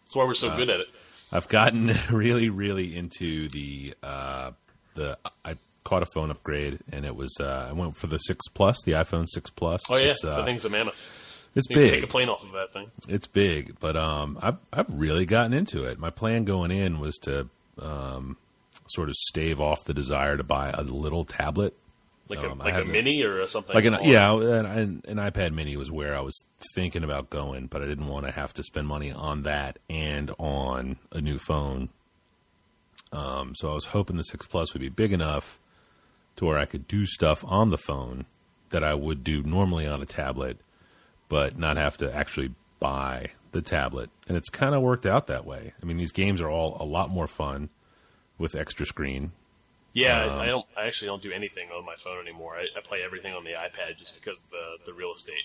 [0.05, 0.87] That's why we're so uh, good at it.
[1.31, 4.51] I've gotten really, really into the uh,
[4.95, 8.47] the I caught a phone upgrade, and it was uh, I went for the six
[8.47, 9.81] plus, the iPhone six plus.
[9.89, 10.95] Oh yeah, uh, that thing's a mammoth.
[11.55, 11.89] It's you big.
[11.91, 12.91] take a plane off of that thing.
[13.07, 15.99] It's big, but um, I've I've really gotten into it.
[15.99, 17.49] My plan going in was to
[17.81, 18.37] um,
[18.87, 21.75] sort of stave off the desire to buy a little tablet,
[22.27, 23.73] like a, um, like a mini or something.
[23.73, 26.43] Like an yeah, an, an iPad Mini was where I was
[26.75, 30.31] thinking about going, but I didn't want to have to spend money on that and
[30.37, 31.89] on a new phone.
[33.11, 35.57] Um, so I was hoping the six plus would be big enough
[36.35, 38.25] to where I could do stuff on the phone
[38.69, 40.59] that I would do normally on a tablet,
[41.29, 44.09] but not have to actually buy the tablet.
[44.27, 45.73] And it's kind of worked out that way.
[45.81, 47.69] I mean, these games are all a lot more fun
[48.37, 49.31] with extra screen.
[49.93, 50.65] Yeah, um, I don't.
[50.77, 52.55] I actually don't do anything on my phone anymore.
[52.55, 55.35] I, I play everything on the iPad just because of the the real estate.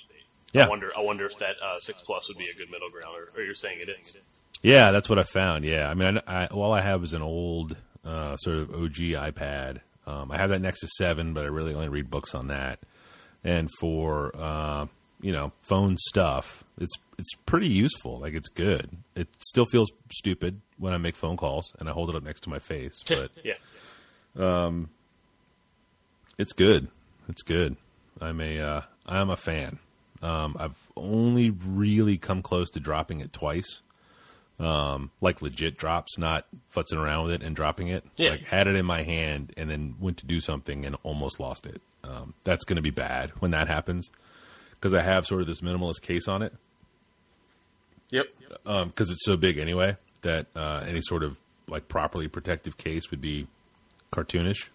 [0.53, 0.67] Yeah.
[0.67, 0.93] I wonder.
[0.97, 3.45] I wonder if that uh, six plus would be a good middle ground, or, or
[3.45, 4.19] you're saying it is.
[4.63, 5.65] Yeah, that's what I found.
[5.65, 8.97] Yeah, I mean, I, I, all I have is an old uh, sort of OG
[8.97, 9.81] iPad.
[10.07, 12.81] Um, I have that Nexus Seven, but I really only read books on that.
[13.43, 14.87] And for uh,
[15.25, 18.21] you know phone stuff, it's it's pretty useful.
[18.21, 18.99] Like it's good.
[19.17, 22.43] It still feels stupid when I make phone calls and I hold it up next
[22.43, 23.55] to my face, but yeah.
[24.39, 24.91] um,
[26.37, 26.89] it's good.
[27.31, 27.77] It's good.
[28.21, 29.79] I'm a uh, I'm a fan.
[30.21, 33.81] Um, I've only really come close to dropping it twice.
[34.61, 38.05] Um, like legit drops, not futzing around with it and dropping it.
[38.17, 38.31] Yeah.
[38.31, 41.65] Like had it in my hand and then went to do something and almost lost
[41.65, 41.81] it.
[42.05, 44.11] Um, that's going to be bad when that happens
[44.85, 46.53] because I have sort of this minimalist case on it
[48.11, 48.27] Yep.
[48.65, 53.23] because it's so big anyway that uh, any sort of like properly protective case would
[53.23, 53.47] be
[54.13, 54.69] cartoonish.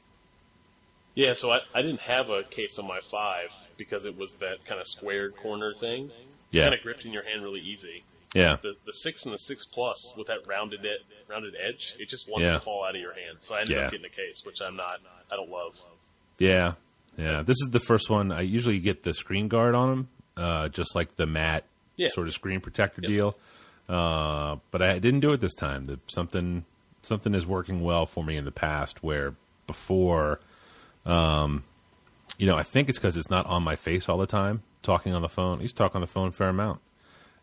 [1.13, 4.65] Yeah, so I, I didn't have a case on my five because it was that
[4.65, 6.09] kind of squared corner thing.
[6.49, 8.03] Yeah, Kind of gripped in your hand really easy.
[8.33, 12.09] yeah, The the six and the six plus with that rounded ed- rounded edge, it
[12.09, 12.55] just wants Yeah.
[12.55, 13.37] to fall out of your hand.
[13.41, 13.83] So I ended Yeah.
[13.85, 14.99] up getting a case, which I'm not.
[15.31, 15.75] I don't love.
[16.39, 16.73] yeah,
[17.19, 17.43] yeah.
[17.43, 18.31] This is the first one.
[18.31, 21.65] I usually get the screen guard on them, uh, just like the matte
[21.97, 22.09] Yeah.
[22.09, 23.09] sort of screen protector Yep.
[23.09, 23.35] deal.
[23.87, 25.85] Uh, but I didn't do it this time.
[25.85, 26.65] The, something
[27.01, 29.33] something is working well for me in the past where
[29.67, 30.39] before,
[31.05, 31.63] um,
[32.37, 34.61] you know, I think it's because it's not on my face all the time.
[34.83, 36.79] Talking on the phone, I used to talk on the phone a fair amount,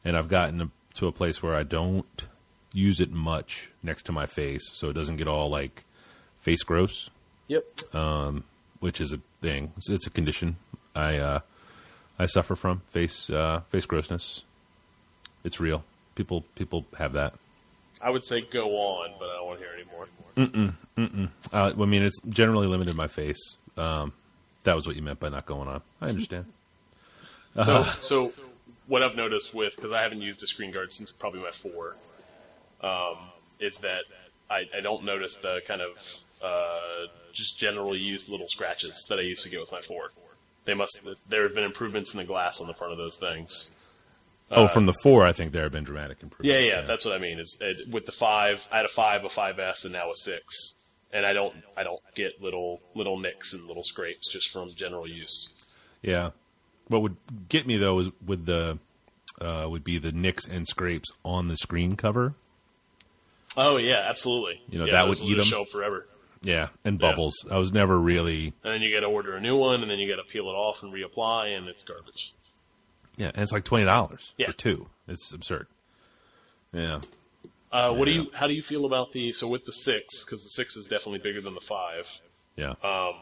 [0.04, 2.26] and I've gotten to a place where I don't
[2.72, 5.84] use it much next to my face, so it doesn't get all like
[6.38, 7.10] face gross
[7.48, 7.64] Yep.
[8.80, 9.72] Which is a thing.
[9.76, 10.56] It's, it's a condition
[10.94, 11.40] I uh,
[12.18, 14.42] I suffer from face uh, face grossness.
[15.44, 15.84] It's real.
[16.14, 17.34] People people have that.
[18.00, 21.28] I would say go on, but I don't want to hear anymore.
[21.52, 23.56] Uh, I mean, it's generally limited my face.
[23.76, 24.12] Um,
[24.64, 25.82] that was what you meant by not going on.
[26.00, 26.46] I understand.
[27.64, 28.32] So, so
[28.86, 31.96] what I've noticed with because I haven't used a screen guard since probably my four,
[32.82, 33.16] um,
[33.60, 34.04] is that
[34.50, 35.90] I, I don't notice the kind of
[36.42, 40.10] uh, just generally used little scratches that I used to get with my four.
[40.64, 41.00] They must.
[41.28, 43.68] There have been improvements in the glass on the front of those things.
[44.50, 46.52] oh, from the four, I think there have been dramatic improvements.
[46.52, 46.82] Yeah, improvements.
[46.88, 47.38] yeah, that's what I mean.
[47.38, 50.74] Is uh, with the five, I had a five, a 5S, and now a six,
[51.12, 55.08] and I don't, I don't get little, little nicks and little scrapes just from general
[55.08, 55.48] use.
[56.02, 56.30] yeah.
[56.88, 57.16] What would
[57.48, 58.78] get me though is with the
[59.40, 62.34] uh, would be the nicks and scrapes on the screen cover.
[63.56, 64.60] Oh yeah, absolutely.
[64.70, 65.50] You know, Yeah, that would eat just 'em.
[65.50, 66.06] show forever.
[66.46, 67.10] Yeah, and Yeah.
[67.10, 67.34] bubbles.
[67.50, 69.98] I was never really And then you got to order a new one, and then
[69.98, 72.32] you got to peel it off and reapply, and it's garbage.
[73.16, 74.46] yeah, and it's like twenty dollars Yeah.
[74.46, 74.88] for two.
[75.08, 75.66] It's absurd.
[76.72, 77.00] Yeah.
[77.72, 78.30] Uh, what do you?
[78.32, 79.32] How do you feel about the?
[79.32, 82.08] So with the six, because the six is definitely bigger than the five.
[82.56, 82.74] Yeah.
[82.82, 83.14] Um,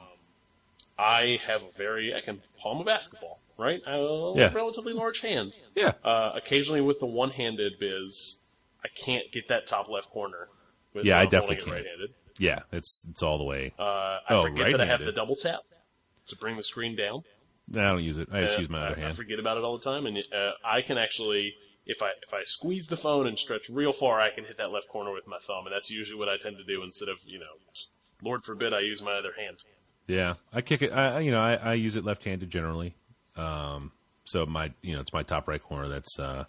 [0.98, 3.80] I have a very I can palm a basketball, right?
[3.86, 4.52] I have a Yeah.
[4.52, 5.56] relatively large hand.
[5.74, 5.92] yeah.
[6.04, 8.36] Uh, occasionally with the one-handed biz,
[8.84, 10.48] I can't get that top left corner.
[10.92, 11.68] With Yeah, I definitely can't.
[11.68, 12.14] right-handed.
[12.38, 13.72] Yeah, it's it's all the way.
[13.78, 15.08] Uh, I Oh, forget that I have right-handed.
[15.08, 15.60] the double tap
[16.26, 17.22] to bring the screen down.
[17.72, 18.28] I don't use it.
[18.32, 19.12] I just Uh, use my other I hand.
[19.12, 21.54] I forget about it all the time, and uh, I can actually,
[21.86, 24.70] if I if I squeeze the phone and stretch real far, I can hit that
[24.70, 27.18] left corner with my thumb, and that's usually what I tend to do instead of
[27.24, 27.54] you know,
[28.22, 29.58] Lord forbid I use my other hand.
[30.06, 30.92] Yeah, I kick it.
[30.92, 32.94] I I- you know I, I use it left-handed generally.
[33.36, 33.92] Um,
[34.24, 36.44] so my you know it's my top right corner that's uh,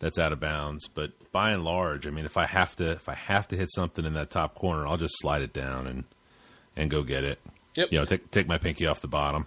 [0.00, 0.88] that's out of bounds.
[0.88, 3.70] But by and large, I mean if I have to if I have to hit
[3.72, 6.04] something in that top corner, I'll just slide it down and
[6.76, 7.38] and go get it.
[7.76, 7.88] Yep.
[7.92, 9.46] You know, take take my pinky off the bottom.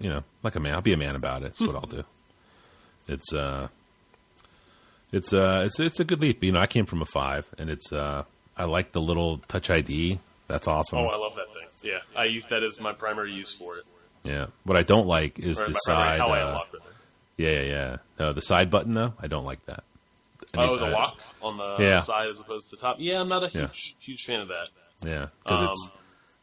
[0.00, 0.74] You know, like a man.
[0.74, 1.52] I'll be a man about it.
[1.58, 2.04] That's what I'll do.
[3.08, 3.68] It's uh,
[5.12, 6.42] it's uh, it's it's a good leap.
[6.44, 8.24] You know, I came from a five, and it's uh,
[8.56, 10.20] I like the little Touch ID.
[10.46, 10.98] That's awesome.
[10.98, 11.68] Oh, I love that thing.
[11.92, 13.84] Yeah, I use that as my primary use for it.
[14.24, 14.46] Yeah.
[14.64, 16.20] What I don't like is Or the primary, side.
[16.20, 16.60] I Uh.
[17.38, 17.96] Yeah, yeah, yeah.
[18.18, 19.82] No, the side button though, I don't like that.
[20.56, 21.98] I Oh, the I- lock on the Yeah.
[22.00, 22.96] side as opposed to the top.
[22.98, 23.68] Yeah, I'm not a Yeah.
[23.68, 24.68] huge huge fan of that.
[25.02, 25.90] Yeah, because Um, it's.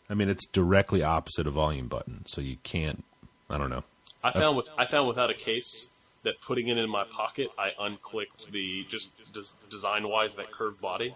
[0.09, 3.03] I mean, it's directly opposite a volume button, so you can't.
[3.49, 3.83] I don't know.
[4.23, 5.89] I found with I found without a case
[6.23, 10.81] that putting it in my pocket, I unclicked the just des- design wise that curved
[10.81, 11.15] body.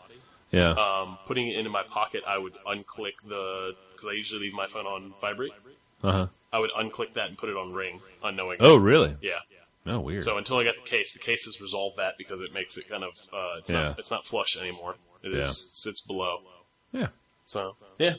[0.51, 0.71] Yeah.
[0.71, 4.67] Um, putting it into my pocket, I would unclick the because I usually leave my
[4.67, 5.51] phone on vibrate.
[6.03, 6.27] Uh huh.
[6.51, 8.57] I would unclick that and put it on ring, unknowing.
[8.59, 9.15] Oh, really?
[9.21, 9.39] yeah.
[9.89, 10.23] Oh, weird.
[10.23, 12.87] So until I got the case, the case has resolved that because it makes it
[12.89, 13.81] kind of uh, it's Yeah.
[13.89, 14.95] not it's not flush anymore.
[15.23, 15.51] It is Yeah.
[15.73, 16.39] sits below.
[16.91, 17.07] yeah.
[17.45, 18.15] So yeah,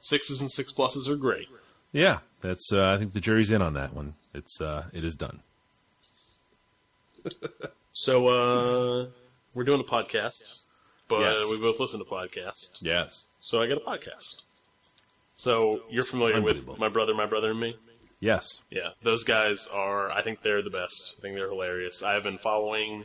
[0.00, 1.46] sixes and six pluses are great.
[1.92, 2.18] Yeah.
[2.40, 2.72] That's.
[2.72, 4.14] Uh, I think the jury's in on that one.
[4.34, 4.60] It's.
[4.60, 5.40] Uh, it is done.
[7.92, 9.06] So uh,
[9.52, 10.54] we're doing a podcast,
[11.08, 11.50] but Yes.
[11.50, 12.70] we both listen to podcasts.
[12.80, 13.24] Yes.
[13.40, 14.36] So I got a podcast.
[15.36, 17.76] So you're familiar with my brother, my brother, and me.
[18.20, 18.58] Yes.
[18.70, 20.10] Yeah, those guys are.
[20.10, 21.14] I think they're the best.
[21.18, 22.02] I think they're hilarious.
[22.02, 23.04] I have been following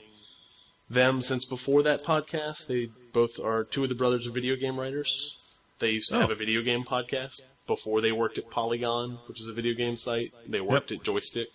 [0.89, 2.67] them since before that podcast.
[2.67, 5.34] They both are two of the brothers are video game writers.
[5.80, 6.34] They used to have Oh.
[6.34, 10.34] a video game podcast before they worked at Polygon, which is a video game site.
[10.47, 11.47] They worked at Joystiq.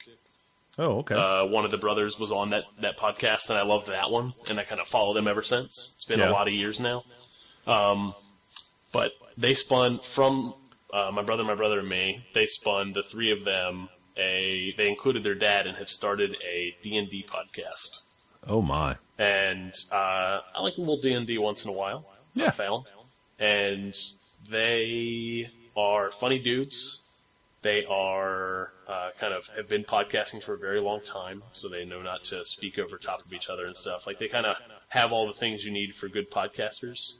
[0.79, 1.14] Oh, okay.
[1.14, 4.33] Uh, one of the brothers was on that, that podcast, and I loved that one,
[4.49, 5.92] and I kind of followed them ever since.
[5.96, 6.31] It's been Yeah.
[6.31, 7.05] a lot of years now.
[7.66, 8.14] Um,
[8.92, 10.55] but they spun from
[10.92, 12.24] uh, my brother, my brother, and me.
[12.35, 13.88] They spun the three of them.
[14.16, 18.00] A they included their dad and have started a D and D podcast.
[18.46, 18.96] oh my.
[19.18, 22.05] And uh, I like a little D and D once in a while.
[22.35, 22.46] Yeah.
[22.48, 22.87] I found,
[23.38, 23.96] and
[24.50, 27.00] they are funny dudes.
[27.62, 31.85] They are uh, kind of have been podcasting for a very long time, so they
[31.85, 34.07] know not to speak over top of each other and stuff.
[34.07, 34.57] Like they kind of
[34.88, 37.12] have all the things you need for good podcasters.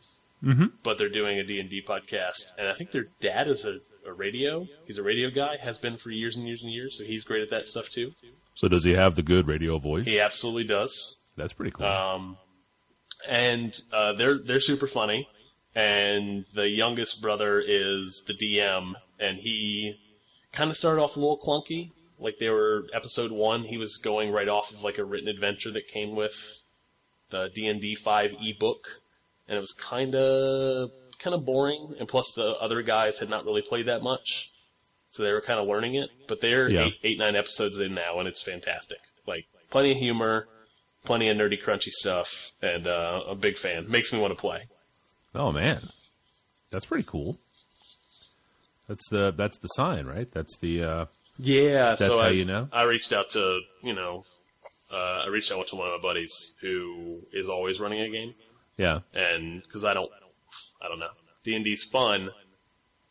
[0.42, 0.66] Mm-hmm.
[0.83, 3.79] But they're doing a D and D podcast, and I think their dad is a,
[4.07, 4.66] a radio.
[4.87, 7.42] He's a radio guy, has been for years and years and years, so he's great
[7.42, 8.12] at that stuff too.
[8.55, 10.07] So does he have the good radio voice?
[10.07, 11.16] He absolutely does.
[11.37, 11.87] That's pretty cool.
[11.87, 12.38] Um,
[13.29, 15.29] and uh, they're they're super funny.
[15.74, 19.94] And the youngest brother is the DM, and he
[20.53, 21.92] kind of started off a little clunky.
[22.18, 25.72] Like they were episode one, he was going right off of like a written adventure
[25.72, 26.35] that came with
[27.31, 28.99] the D and D five ebook,
[29.50, 30.90] and it was kind of
[31.22, 31.94] kind of boring.
[31.98, 34.50] And plus, the other guys had not really played that much,
[35.10, 36.08] so they were kind of learning it.
[36.28, 36.84] But they're Yeah.
[36.86, 38.98] eight, eight nine episodes in now, and it's fantastic.
[39.26, 40.46] Like plenty of humor,
[41.04, 42.32] plenty of nerdy, crunchy stuff,
[42.62, 43.90] and uh, a big fan.
[43.90, 44.68] Makes me want to play.
[45.34, 45.90] oh man,
[46.70, 47.38] that's pretty cool.
[48.88, 50.28] That's the that's the sign, right?
[50.32, 51.04] That's the uh,
[51.38, 52.68] Yeah, That's so how I, you know?
[52.72, 54.24] I reached out to you know,
[54.92, 58.34] uh, I reached out to one of my buddies who is always running a game,
[58.80, 59.00] yeah.
[59.14, 60.10] and because I don't,
[60.82, 61.10] I don't know,
[61.44, 62.30] D and D's fun,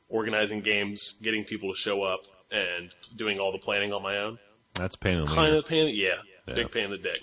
[0.10, 4.40] organizing games, getting people to show up, and doing all the planning on my own.
[4.74, 6.16] That's pain in the Kind of pain, yeah,
[6.48, 6.54] Yeah.
[6.56, 7.22] big pain in the dick.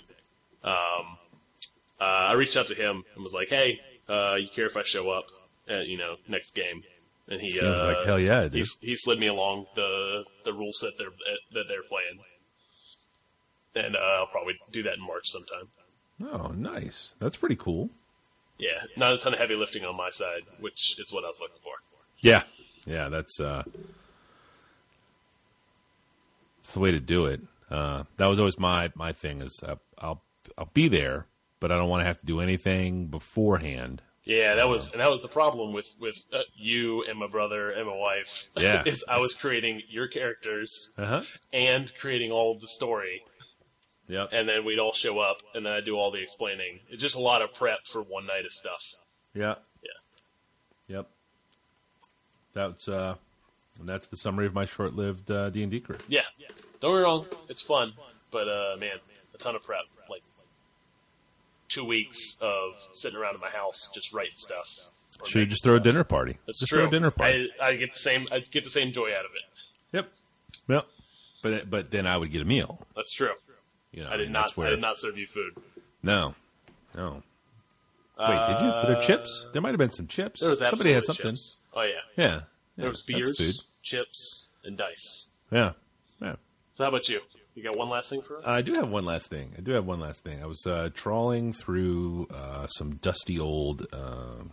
[0.63, 1.17] Um,
[1.99, 3.79] uh, I reached out to him and was like, "Hey,
[4.09, 5.25] uh, you care if I show up
[5.67, 6.83] at you know next game?"
[7.29, 8.67] And he, He was uh, like, hell yeah, he, dude.
[8.81, 11.07] he slid me along the the rule set they're
[11.53, 12.19] that they're playing,
[13.75, 15.67] and uh, I'll probably do that in March sometime.
[16.21, 17.13] Oh, nice.
[17.19, 17.89] That's pretty cool.
[18.59, 21.39] Yeah, not a ton of heavy lifting on my side, which is what I was
[21.39, 21.73] looking for.
[22.21, 22.43] Yeah,
[22.85, 23.09] yeah.
[23.09, 23.63] That's uh,
[26.59, 27.41] it's the way to do it.
[27.69, 29.41] Uh, that was always my my thing.
[29.41, 30.21] Is uh, I'll
[30.57, 31.27] I'll be there,
[31.59, 34.01] but I don't want to have to do anything beforehand.
[34.25, 37.71] Yeah, that was and that was the problem with with uh, you and my brother
[37.71, 38.45] and my wife.
[38.57, 38.83] Yeah.
[38.85, 41.21] is I was creating your characters Uh huh.
[41.53, 43.21] and creating all of the story,
[44.09, 44.29] Yep.
[44.31, 46.79] and then we'd all show up, and then I'd do all the explaining.
[46.89, 48.79] It's just a lot of prep for one night of stuff.
[49.33, 49.55] Yeah.
[49.83, 50.95] Yeah.
[50.97, 51.07] Yep.
[52.53, 53.15] That's uh,
[53.79, 55.99] and that's the summary of my short-lived uh, D and D career.
[56.07, 56.21] Yeah,
[56.79, 57.93] don't get me wrong, it's fun,
[58.31, 58.97] but uh, man,
[59.33, 59.81] a ton of prep.
[60.09, 60.23] Like
[61.69, 64.65] two weeks of sitting around in my house just writing stuff.
[65.25, 66.37] Should you just throw a dinner party?
[66.45, 66.79] That's just true.
[66.79, 67.49] throw a dinner party.
[67.61, 68.27] I, I get the same.
[68.31, 69.95] I get the same joy out of it.
[69.97, 70.11] yep.
[70.67, 70.85] Yep.
[71.43, 72.85] But but then I would get a meal.
[72.95, 73.33] That's true.
[73.91, 74.55] You know, I did mean, not.
[74.57, 75.55] where- I did not serve you food.
[76.03, 76.35] No.
[76.95, 77.23] No.
[78.19, 78.65] Wait, did you?
[78.67, 79.45] Were there Uh, chips?
[79.53, 80.39] There might have been some chips.
[80.41, 81.33] There was Somebody had something.
[81.35, 81.57] chips.
[81.73, 81.89] Oh yeah.
[82.15, 82.25] Yeah.
[82.27, 82.41] yeah.
[82.77, 85.27] There was beers, chips, and dice.
[85.51, 85.73] Yeah.
[86.21, 86.35] Yeah.
[86.73, 87.21] So how about you?
[87.55, 88.43] You got one last thing for us?
[88.45, 89.53] I do have one last thing.
[89.57, 90.41] I do have one last thing.
[90.43, 94.43] I was uh, trawling through uh, some dusty old uh,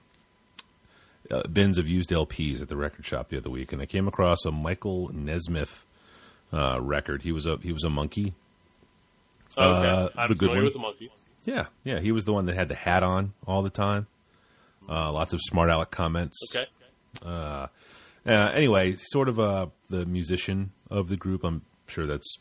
[1.30, 4.08] uh, bins of used LPs at the record shop the other week, and I came
[4.08, 5.84] across a Michael Nesmith
[6.52, 7.22] uh, record.
[7.22, 8.34] He was a he was a Monkee.
[9.56, 9.88] Oh, okay.
[9.88, 10.84] uh, I'm the good familiar one.
[10.88, 11.18] with the Monkees.
[11.44, 12.00] Yeah, yeah.
[12.00, 14.06] He was the one that had the hat on all the time.
[14.88, 16.38] Uh, lots of smart aleck comments.
[16.50, 16.66] Okay.
[17.24, 17.66] Uh,
[18.26, 21.44] anyway, sort of uh, the musician of the group.
[21.44, 22.38] I'm sure that's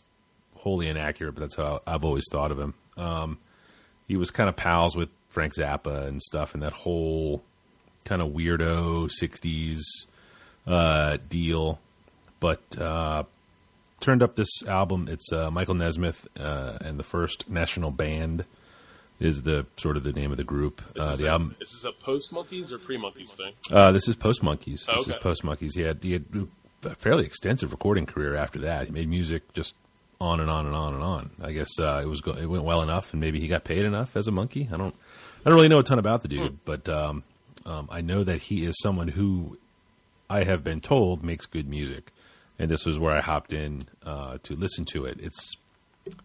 [0.55, 2.73] wholly inaccurate, but that's how I've always thought of him.
[2.97, 3.37] Um,
[4.07, 7.43] he was kind of pals with Frank Zappa and stuff, and that whole
[8.05, 9.81] kind of weirdo '60s
[10.67, 11.79] uh, deal.
[12.39, 13.23] But uh,
[14.03, 15.07] turned up this album.
[15.09, 18.45] It's uh, Michael Nesmith uh, and the First National Band
[19.19, 20.81] is the sort of the name of the group.
[20.93, 23.53] This, Uh, is the a, album this is a post Monkees or pre Monkees thing.
[23.71, 24.85] uh, this is Post Monkees.
[24.85, 25.15] This Oh, is.
[25.21, 25.75] Post Monkees.
[25.75, 26.25] He had he had
[26.83, 28.87] a fairly extensive recording career after that.
[28.87, 29.75] He made music just
[30.19, 31.31] on and on and on and on.
[31.41, 33.85] I guess uh, it was go- it went well enough, and maybe he got paid
[33.85, 34.67] enough as a Monkee.
[34.73, 34.95] I don't
[35.45, 36.55] I don't really know a ton about the dude, Hmm.
[36.65, 37.23] but um,
[37.65, 39.57] um, I know that he is someone who
[40.29, 42.11] I have been told makes good music,
[42.59, 45.19] and this was where I hopped in uh, to listen to it.
[45.21, 45.55] It's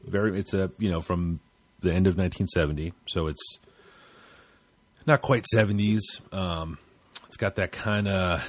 [0.05, 1.41] very it's a you know from
[1.81, 3.59] the end of 1970, so it's
[5.07, 6.01] not quite 70s.
[6.33, 6.79] Um,
[7.26, 8.43] it's got that kind of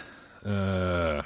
[0.46, 1.22] uh,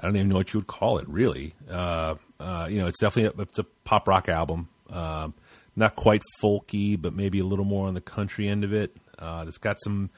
[0.00, 1.54] I don't even know what you would call it, really.
[1.68, 4.68] Uh, uh, you know, it's definitely a, it's a pop rock album.
[4.88, 5.34] Um,
[5.76, 8.96] not quite folky, but maybe a little more on the country end of it.
[9.18, 10.10] Uh, it's got some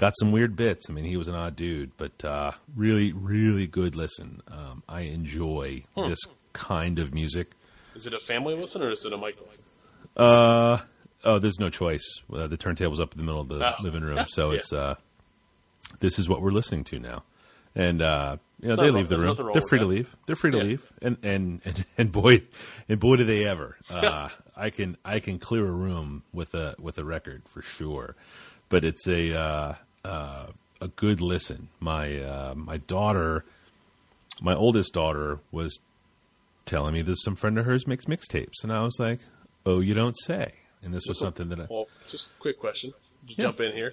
[0.00, 0.88] got some weird bits.
[0.88, 4.40] I mean, he was an odd dude, but uh, really, really good listen.
[4.48, 6.18] Um, I enjoy this
[6.54, 7.52] kind of music.
[7.94, 9.36] Is it a family listen or is it a listen?
[10.16, 10.78] Uh,
[11.24, 12.02] oh, there's no choice.
[12.32, 13.82] Uh, the turntable's up in the middle of the Oh.
[13.82, 14.24] living room, Yeah.
[14.28, 14.56] so Yeah.
[14.58, 14.94] it's uh,
[16.00, 17.22] this is what we're listening to now.
[17.74, 19.36] And uh, you know, they leave the room.
[19.52, 20.16] They're free to leave.
[20.26, 20.62] They're free to Yeah.
[20.64, 20.92] leave.
[21.02, 22.42] And, and and and boy,
[22.88, 23.76] and boy, do they ever.
[23.88, 28.16] Uh, I can I can clear a room with a with a record for sure.
[28.70, 29.74] But it's a uh,
[30.04, 30.46] uh,
[30.80, 31.68] a good listen.
[31.80, 33.44] My uh, my daughter,
[34.40, 35.78] my oldest daughter, was
[36.66, 39.20] telling me that some friend of hers makes mixtapes, and I was like,
[39.66, 42.92] "Oh, you don't say." And this was something that I, Well, just a quick question.
[43.26, 43.44] Yeah.
[43.44, 43.92] Jump in here.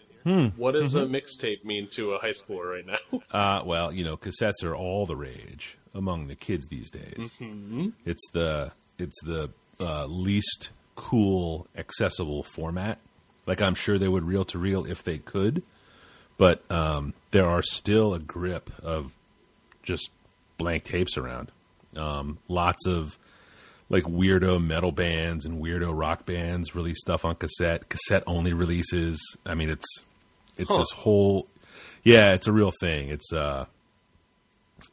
[0.56, 3.20] What does a mixtape mean to a high schooler right now?
[3.32, 7.30] Uh, well, you know, cassettes are all the rage among the kids these days.
[8.06, 9.50] It's the it's the
[9.82, 13.00] uh, least cool, accessible format.
[13.46, 15.62] Like I'm sure they would reel to reel if they could,
[16.38, 19.14] but um, there are still a grip of
[19.84, 20.10] just
[20.58, 21.52] blank tapes around.
[21.96, 23.18] Um, lots of
[23.90, 27.90] like weirdo metal bands and weirdo rock bands release stuff on cassette.
[27.90, 29.20] Cassette only releases.
[29.46, 29.86] I mean, it's
[30.58, 30.80] it's Huh.
[30.80, 31.48] this whole
[32.04, 33.10] yeah, it's a real thing.
[33.10, 33.66] It's uh,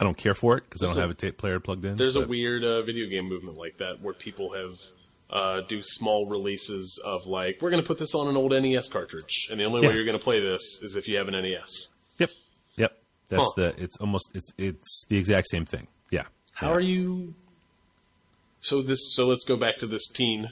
[0.01, 1.97] I don't care for it because I don't a- have a tape player plugged in.
[1.97, 4.79] There's a weird uh, video game movement like that where people have
[5.35, 8.89] uh, do small releases of like we're going to put this on an old NES
[8.89, 9.89] cartridge, and the only Yeah.
[9.89, 11.89] way you're going to play this is if you have an NES.
[12.19, 12.31] Yep,
[12.77, 12.99] yep.
[13.29, 13.51] That's Huh.
[13.57, 13.83] the.
[13.83, 14.31] It's almost.
[14.35, 15.89] It's it's the exact same thing.
[16.11, 16.27] Yeah.
[16.53, 16.75] How Yeah.
[16.75, 17.35] are you?
[18.61, 19.01] So this.
[19.15, 20.51] So let's go back to this teen.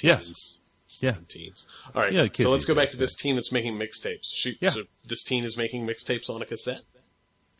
[0.00, 0.24] Yes.
[0.26, 0.54] Teens.
[1.00, 1.16] Yeah.
[1.28, 1.66] Teens.
[1.94, 2.12] All right.
[2.12, 4.24] Yeah, kids so let's go back to this teen that's making mixtapes.
[4.32, 4.70] She, Yeah.
[4.70, 6.82] So this teen is making mixtapes on a cassette.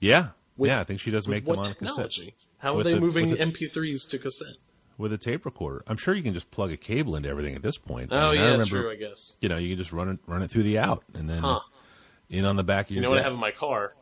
[0.00, 0.30] Yeah.
[0.56, 0.80] With- yeah.
[0.80, 2.34] I think she does make them on a cassette technology?
[2.58, 4.56] How are With they the- moving the- MP3s to cassette?
[4.98, 5.82] With a tape recorder.
[5.86, 8.12] I'm sure you can just plug a cable into everything at this point.
[8.12, 8.90] I Oh mean, I yeah, remember, true.
[8.90, 9.36] I guess.
[9.40, 11.60] You know, you can just run it run it through the out and then Huh.
[12.28, 12.96] in on the back of your.
[12.96, 13.94] You know what I have in my car?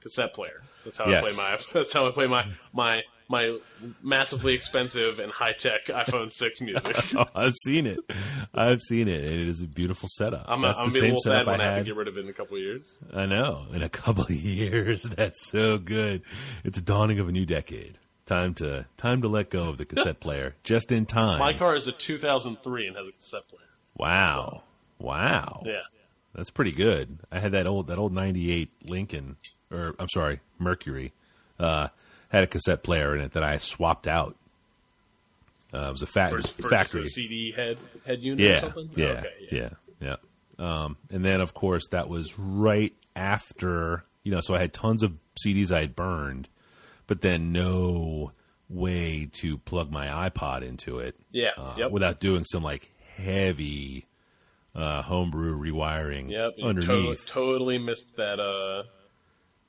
[0.00, 0.62] Cassette player.
[0.84, 1.24] That's how Yes.
[1.24, 1.58] I play my.
[1.72, 3.58] That's how I play my my my
[4.02, 6.94] massively expensive and high tech iPhone six music.
[7.16, 7.98] Oh, I've seen it.
[8.52, 10.44] I've seen it, and it is a beautiful setup.
[10.46, 11.78] I'm, That's I'm the gonna be a same little sad setup when I, I have
[11.78, 12.98] to get rid of it in a couple of years.
[13.14, 13.64] I know.
[13.72, 16.20] In a couple of years, that's so good.
[16.64, 17.98] It's a dawning of a new decade.
[18.26, 21.38] Time to time to let go of the cassette player just in time.
[21.38, 23.60] My car is a 2003 and has a cassette player.
[23.96, 24.62] Wow,
[24.98, 25.62] wow.
[25.66, 25.82] Yeah.
[26.34, 27.18] That's pretty good.
[27.30, 29.36] I had that old that old '98 Lincoln,
[29.70, 31.12] or I'm sorry, Mercury,
[31.60, 31.88] uh,
[32.30, 34.34] had a cassette player in it that I swapped out.
[35.72, 37.02] Uh, it was a fa- factory.
[37.04, 38.90] a CD head head unit or Yeah, something.
[38.96, 39.68] yeah, Okay, yeah,
[40.00, 40.16] yeah.
[40.58, 45.02] Um, and then of course that was right after you know, so I had tons
[45.02, 45.12] of
[45.44, 46.48] CDs I had burned,
[47.06, 48.32] but then no
[48.68, 51.16] way to plug my iPod into it.
[51.30, 51.90] Yeah, uh, yep.
[51.90, 54.06] without doing some like heavy
[54.74, 56.54] uh, homebrew rewiring Yep.
[56.64, 57.26] underneath.
[57.26, 58.84] to- totally missed that uh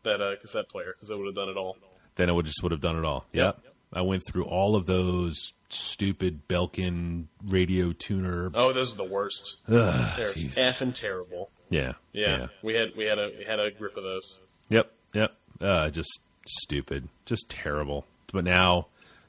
[0.04, 1.78] that uh, cassette player because I would have done it all.
[2.16, 3.26] then it would just would have done it all.
[3.34, 3.60] Yep.
[3.64, 3.74] Yep.
[3.94, 8.52] I went through all of those stupid Belkin radio tuner.
[8.54, 9.58] Oh, those are the worst.
[9.70, 10.58] Ugh, They're Jesus.
[10.58, 11.50] effing terrible.
[11.70, 12.48] yeah, Yeah.
[12.62, 14.42] we had we had a we had a grip of those.
[14.70, 15.36] Yep, yep.
[15.62, 18.06] Uh, just stupid, just terrible.
[18.32, 18.88] But now,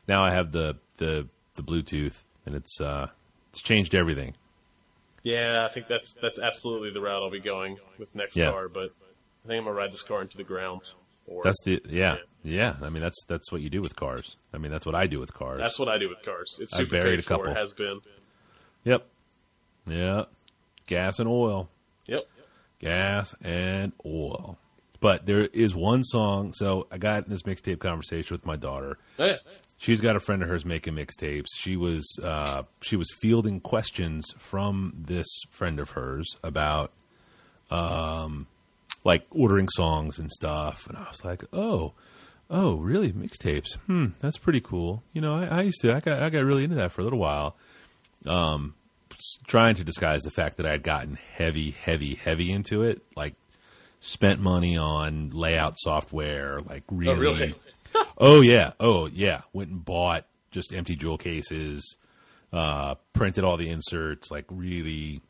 [0.09, 3.09] now I have the the the Bluetooth, and it's uh,
[3.51, 4.35] it's changed everything.
[5.23, 8.51] Yeah, I think that's that's absolutely the route I'll be going with next Yeah.
[8.53, 8.69] car.
[8.69, 8.91] But
[9.45, 10.83] I think I'm gonna ride this car into the ground.
[11.29, 12.77] Or That's the yeah, yeah.
[12.81, 14.37] I mean, that's that's what you do with cars.
[14.55, 15.59] I mean, that's what I do with cars.
[15.59, 16.57] that's what I do with cars.
[16.61, 17.53] It's super I buried a couple.
[17.53, 18.01] Has been.
[18.85, 19.05] yep,
[19.89, 20.27] Yeah.
[20.87, 21.69] Gas and oil.
[22.07, 22.29] Yep.
[22.79, 24.57] gas and oil.
[25.07, 26.53] But there is one song.
[26.53, 28.99] So I got in this mixtape conversation with my daughter.
[29.19, 29.37] Yeah.
[29.77, 31.47] She's got a friend of hers making mixtapes.
[31.55, 36.91] She was uh, she was fielding questions from this friend of hers about
[37.71, 38.49] um,
[39.05, 40.89] like ordering songs and stuff.
[40.89, 41.93] And I was like, oh,
[42.51, 43.13] oh, really?
[43.13, 43.77] Mixtapes?
[43.87, 45.05] Hmm, that's pretty cool.
[45.13, 45.95] You know, I, I used to.
[45.95, 47.55] I got I got really into that for a little while.
[48.27, 48.75] Um,
[49.47, 53.03] trying to disguise the fact that I had gotten heavy, heavy, heavy into it.
[53.15, 53.37] Like
[54.01, 56.61] spent money on layout software.
[56.61, 57.19] Like really.
[57.19, 57.55] really?
[58.19, 59.43] Oh yeah, oh yeah.
[59.53, 61.97] Went and bought just empty jewel cases,
[62.53, 64.31] uh, printed all the inserts.
[64.31, 65.21] Like really,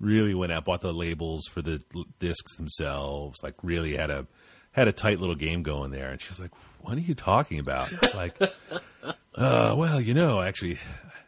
[0.00, 1.82] really went out, bought the labels for the
[2.18, 3.38] discs themselves.
[3.42, 4.26] Like really had a
[4.72, 6.10] had a tight little game going there.
[6.10, 8.36] And she's like, "What are you talking about?" It's like,
[9.34, 10.78] uh, well, you know, actually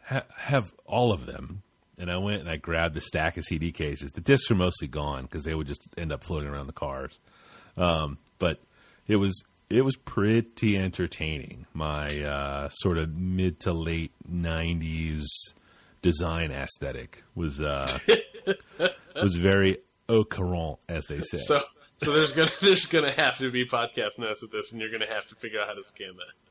[0.05, 1.61] ha- have all of them.
[1.97, 4.11] And I went and I grabbed a stack of CD cases.
[4.11, 7.19] The discs are mostly gone because they would just end up floating around the cars.
[7.77, 8.59] Um, but
[9.07, 11.65] it was it was pretty entertaining.
[11.73, 15.25] My uh, sort of mid to late '90s
[16.01, 17.97] design aesthetic was uh,
[19.15, 21.37] was very au courant, as they say.
[21.37, 21.63] So,
[22.03, 25.11] so there's gonna there's gonna have to be podcast notes with this, and you're gonna
[25.11, 26.44] have to figure out how to scan that.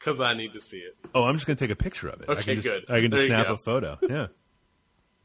[0.00, 0.96] Because I need to see it.
[1.14, 2.28] oh, I'm just going to take a picture of it.
[2.28, 2.84] I Okay, can just, good.
[2.88, 3.98] I can just There snap a photo.
[4.08, 4.26] Yeah,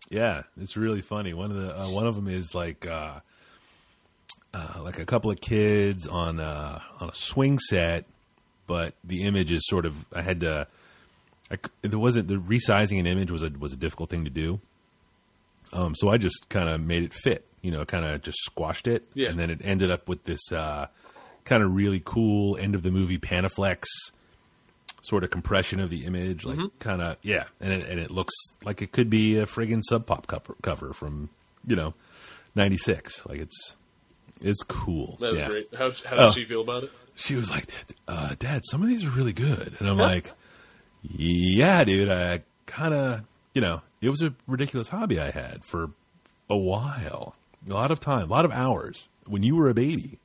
[0.09, 1.33] yeah, it's really funny.
[1.33, 3.19] One of the uh, one of them is like uh,
[4.53, 8.05] uh, like a couple of kids on uh, on a swing set,
[8.67, 10.67] but the image is sort of I had to.
[11.51, 14.59] I, it wasn't the resizing an image was a was a difficult thing to do.
[15.73, 18.87] Um, so I just kind of made it fit, you know, kind of just squashed
[18.87, 19.29] it, Yeah.
[19.29, 20.87] and then it ended up with this uh,
[21.43, 23.83] kind of really cool end of the movie Panaflex
[25.05, 26.77] sort of compression of the image, like Mm-hmm.
[26.79, 28.33] kind of yeah, and it, and it looks
[28.63, 31.29] like it could be a friggin' Sub Pop cover, cover from
[31.65, 31.93] you know
[32.55, 33.25] '96.
[33.25, 33.75] Like it's
[34.41, 35.17] it's cool.
[35.21, 35.47] That was yeah.
[35.47, 35.69] great.
[35.77, 36.31] How how did Oh.
[36.31, 36.91] she feel about it?
[37.15, 37.67] She was like,
[38.07, 40.31] uh, "Dad, some of these are really good," and I'm like,
[41.01, 42.09] "Yeah, dude.
[42.09, 43.21] I kind of,
[43.53, 45.91] you know, it was a ridiculous hobby I had for
[46.49, 47.35] a while,
[47.69, 50.19] a lot of time, a lot of hours when you were a baby,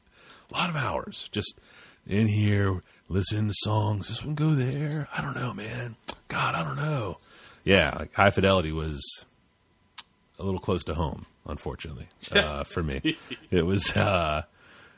[0.50, 1.58] a lot of hours just
[2.06, 4.08] in here listening to songs.
[4.08, 5.08] This one go there.
[5.16, 5.96] I don't know, man.
[6.28, 7.18] God, I don't know.
[7.64, 9.02] Yeah, like High Fidelity was
[10.38, 13.16] a little close to home, unfortunately, uh, for me.
[13.50, 14.42] It was, uh,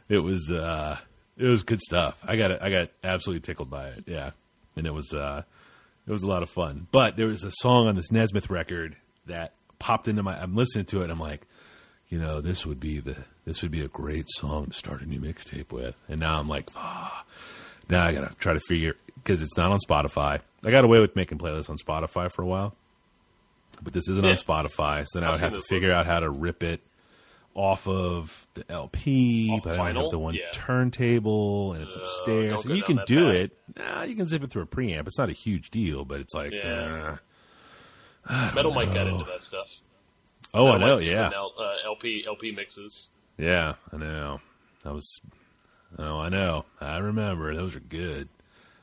[0.09, 0.99] it was, uh,
[1.37, 2.23] it was good stuff.
[2.25, 2.61] I got, it.
[2.63, 4.05] I got absolutely tickled by it.
[4.07, 4.31] Yeah,
[4.77, 5.43] and it was, uh,
[6.07, 6.87] it was a lot of fun.
[6.93, 8.97] But there was a song on this Nesmith record
[9.27, 10.41] that popped into my.
[10.41, 11.11] I'm listening to it.
[11.11, 11.47] I'm like,
[12.09, 15.07] you know, this would be the this would be a great song to start a
[15.07, 15.95] new mixtape with.
[16.09, 17.25] And now I'm like, ah,
[17.89, 20.41] now I gotta try to figure because it's not on Spotify.
[20.65, 22.75] I got away with making playlists on Spotify for a while,
[23.83, 24.31] but this isn't Yeah.
[24.33, 25.05] on Spotify.
[25.09, 26.01] So now I've I have to figure lists.
[26.01, 26.81] out how to rip it
[27.55, 30.49] off of the LP, Off but I don't have the one Yeah.
[30.53, 32.65] turntable, and it's Uh, upstairs.
[32.65, 33.35] And you can do path.
[33.35, 33.59] it.
[33.77, 35.07] Nah, you can zip it through a preamp.
[35.07, 37.19] It's not a huge deal, but it's like, Yeah.
[38.27, 39.67] uh, Metal Mike got into that stuff.
[40.55, 41.27] oh, I know, Mike's yeah.
[41.35, 43.11] out, uh, LP LP mixes.
[43.39, 44.41] Yeah, I know.
[44.85, 45.21] That was.
[45.99, 46.65] Oh, I know.
[46.81, 47.55] I remember.
[47.55, 48.29] Those are good.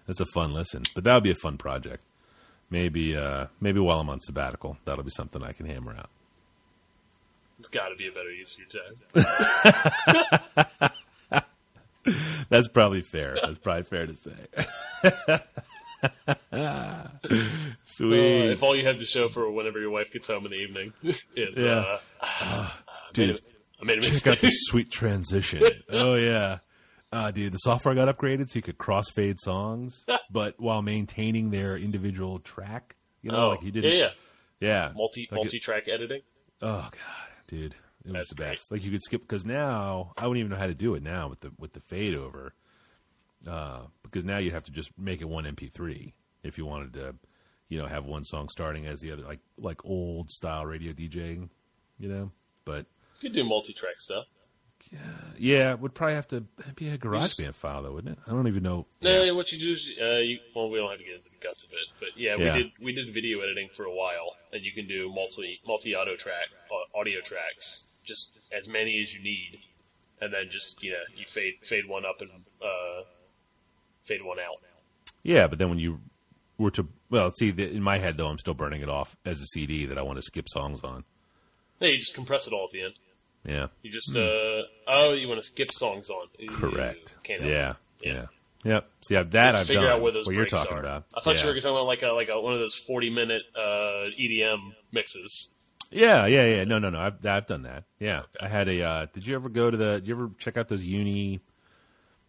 [0.08, 0.84] That's a fun listen.
[0.96, 2.04] But that would be a fun project.
[2.72, 6.10] Maybe, uh, maybe while I'm on sabbatical, that'll be something I can hammer out.
[7.60, 8.60] It's got to be a better use of
[9.24, 9.30] your
[10.80, 11.44] time.
[12.50, 13.38] That's probably fair.
[13.42, 14.32] That's probably fair to say.
[17.84, 20.52] Sweet, Uh, if all you have to show for whenever your wife gets home in
[20.52, 21.80] the evening is, Yeah.
[21.82, 22.72] uh, I
[23.14, 23.42] dude.
[23.82, 24.42] I made a Check out mistake.
[24.42, 25.64] the sweet transition.
[25.90, 26.60] oh yeah,
[27.12, 27.54] uh, dude.
[27.54, 32.96] The software got upgraded so you could crossfade songs, but while maintaining their individual track.
[33.22, 33.92] You know, Oh, like he didn't.
[33.94, 34.68] yeah, yeah.
[34.88, 34.92] yeah.
[34.96, 36.22] Multi like multi-track editing.
[36.62, 36.92] Oh god,
[37.48, 37.74] dude,
[38.06, 38.52] it was That's the great.
[38.58, 38.72] best.
[38.72, 41.28] Like you could skip because now I wouldn't even know how to do it now
[41.30, 42.54] with the with the fade over.
[43.48, 46.12] Uh, because now you have to just make it one MP3
[46.44, 47.16] if you wanted to,
[47.70, 51.50] you know, have one song starting as the other, like like old style radio DJing,
[51.98, 52.32] you know.
[52.66, 52.86] But
[53.20, 54.26] You could do multi track stuff.
[55.38, 56.42] yeah, it would probably have to
[56.76, 58.24] be a GarageBand file though, wouldn't it?
[58.26, 58.86] I don't even know.
[59.02, 59.32] No, Yeah.
[59.34, 61.64] what you do is, uh, you, well, we don't have to get into the guts
[61.66, 64.72] of it, but yeah, we did we did video editing for a while, and you
[64.74, 66.60] can do multi multi auto tracks,
[66.96, 69.60] audio tracks, just as many as you need,
[70.22, 72.30] and then just you know you fade fade one up and
[72.62, 73.04] uh,
[74.06, 74.62] fade one out.
[75.24, 76.00] Yeah, but then when you
[76.58, 79.42] were to well, see, the, in my head though, I'm still burning it off as
[79.42, 81.04] a CD that I want to skip songs on.
[81.82, 82.94] Yeah, you just compress it all at the end.
[83.46, 83.68] Yeah.
[83.82, 86.28] You just uh oh, you want to skip songs on?
[86.50, 87.16] Correct.
[87.28, 87.74] Help Yeah.
[88.02, 88.26] Yeah.
[88.64, 88.90] Yep.
[89.02, 89.92] See, I've, that I've figure done.
[89.92, 90.80] out where those what you're talking are.
[90.80, 91.06] about.
[91.16, 91.44] I thought yeah.
[91.44, 94.74] you were talking about like a like a, one of those forty minute uh, EDM
[94.92, 95.50] mixes.
[95.92, 96.64] Yeah, yeah, yeah.
[96.66, 97.00] No, no, no.
[97.00, 97.86] I've I've done that.
[98.00, 98.24] Yeah.
[98.40, 98.84] I had a.
[98.84, 99.94] Uh, did you ever go to the?
[99.96, 101.40] Did you ever check out those uni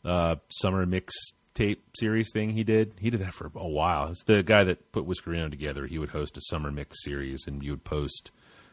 [0.04, 1.14] uh, summer mix
[1.54, 2.94] tape series thing he did?
[3.00, 4.08] He did that for a while.
[4.10, 5.86] It's the guy that put Whiskerino together.
[5.86, 8.30] He would host a summer mix series, and you would post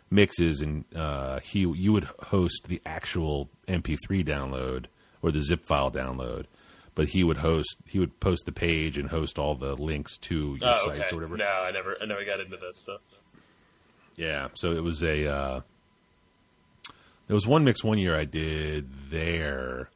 [0.10, 4.86] mixes, and uh, he you would host the actual MP3 download
[5.22, 6.46] or the zip file download.
[6.96, 10.58] But he would host, he would post the page and host all the links to
[10.60, 11.12] your Oh, sites okay.
[11.12, 11.38] or whatever.
[11.38, 13.02] No, I never I never got into that stuff.
[14.16, 15.28] Yeah, so it was a.
[15.32, 15.62] Uh,
[17.28, 19.90] there was one mix one year I did there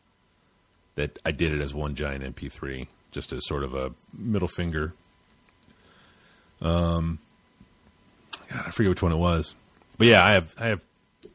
[0.96, 4.94] that I did it as one giant MP3, just as sort of a middle finger.
[6.62, 7.18] Um,
[8.50, 9.56] God, I forget which one it was,
[10.02, 10.86] but yeah, I have I have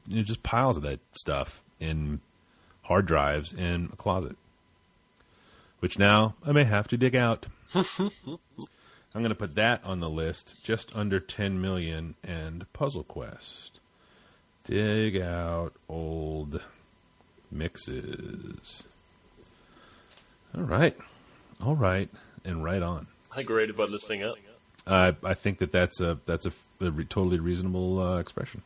[0.09, 2.21] you know, just piles of that stuff in
[2.83, 4.37] hard drives in a closet,
[5.79, 7.47] which now I may have to dig out.
[7.75, 8.11] I'm
[9.15, 13.79] going to put that on the list, just under 10 million and Puzzle Quest.
[14.65, 16.61] Dig out old
[17.53, 18.83] mixes.
[20.57, 20.97] All right.
[21.65, 22.11] All right.
[22.45, 23.07] And right on.
[23.31, 24.35] I think we're ready to button this thing up.
[24.89, 28.63] I I think that that's a that's a, a re- totally reasonable uh, expression.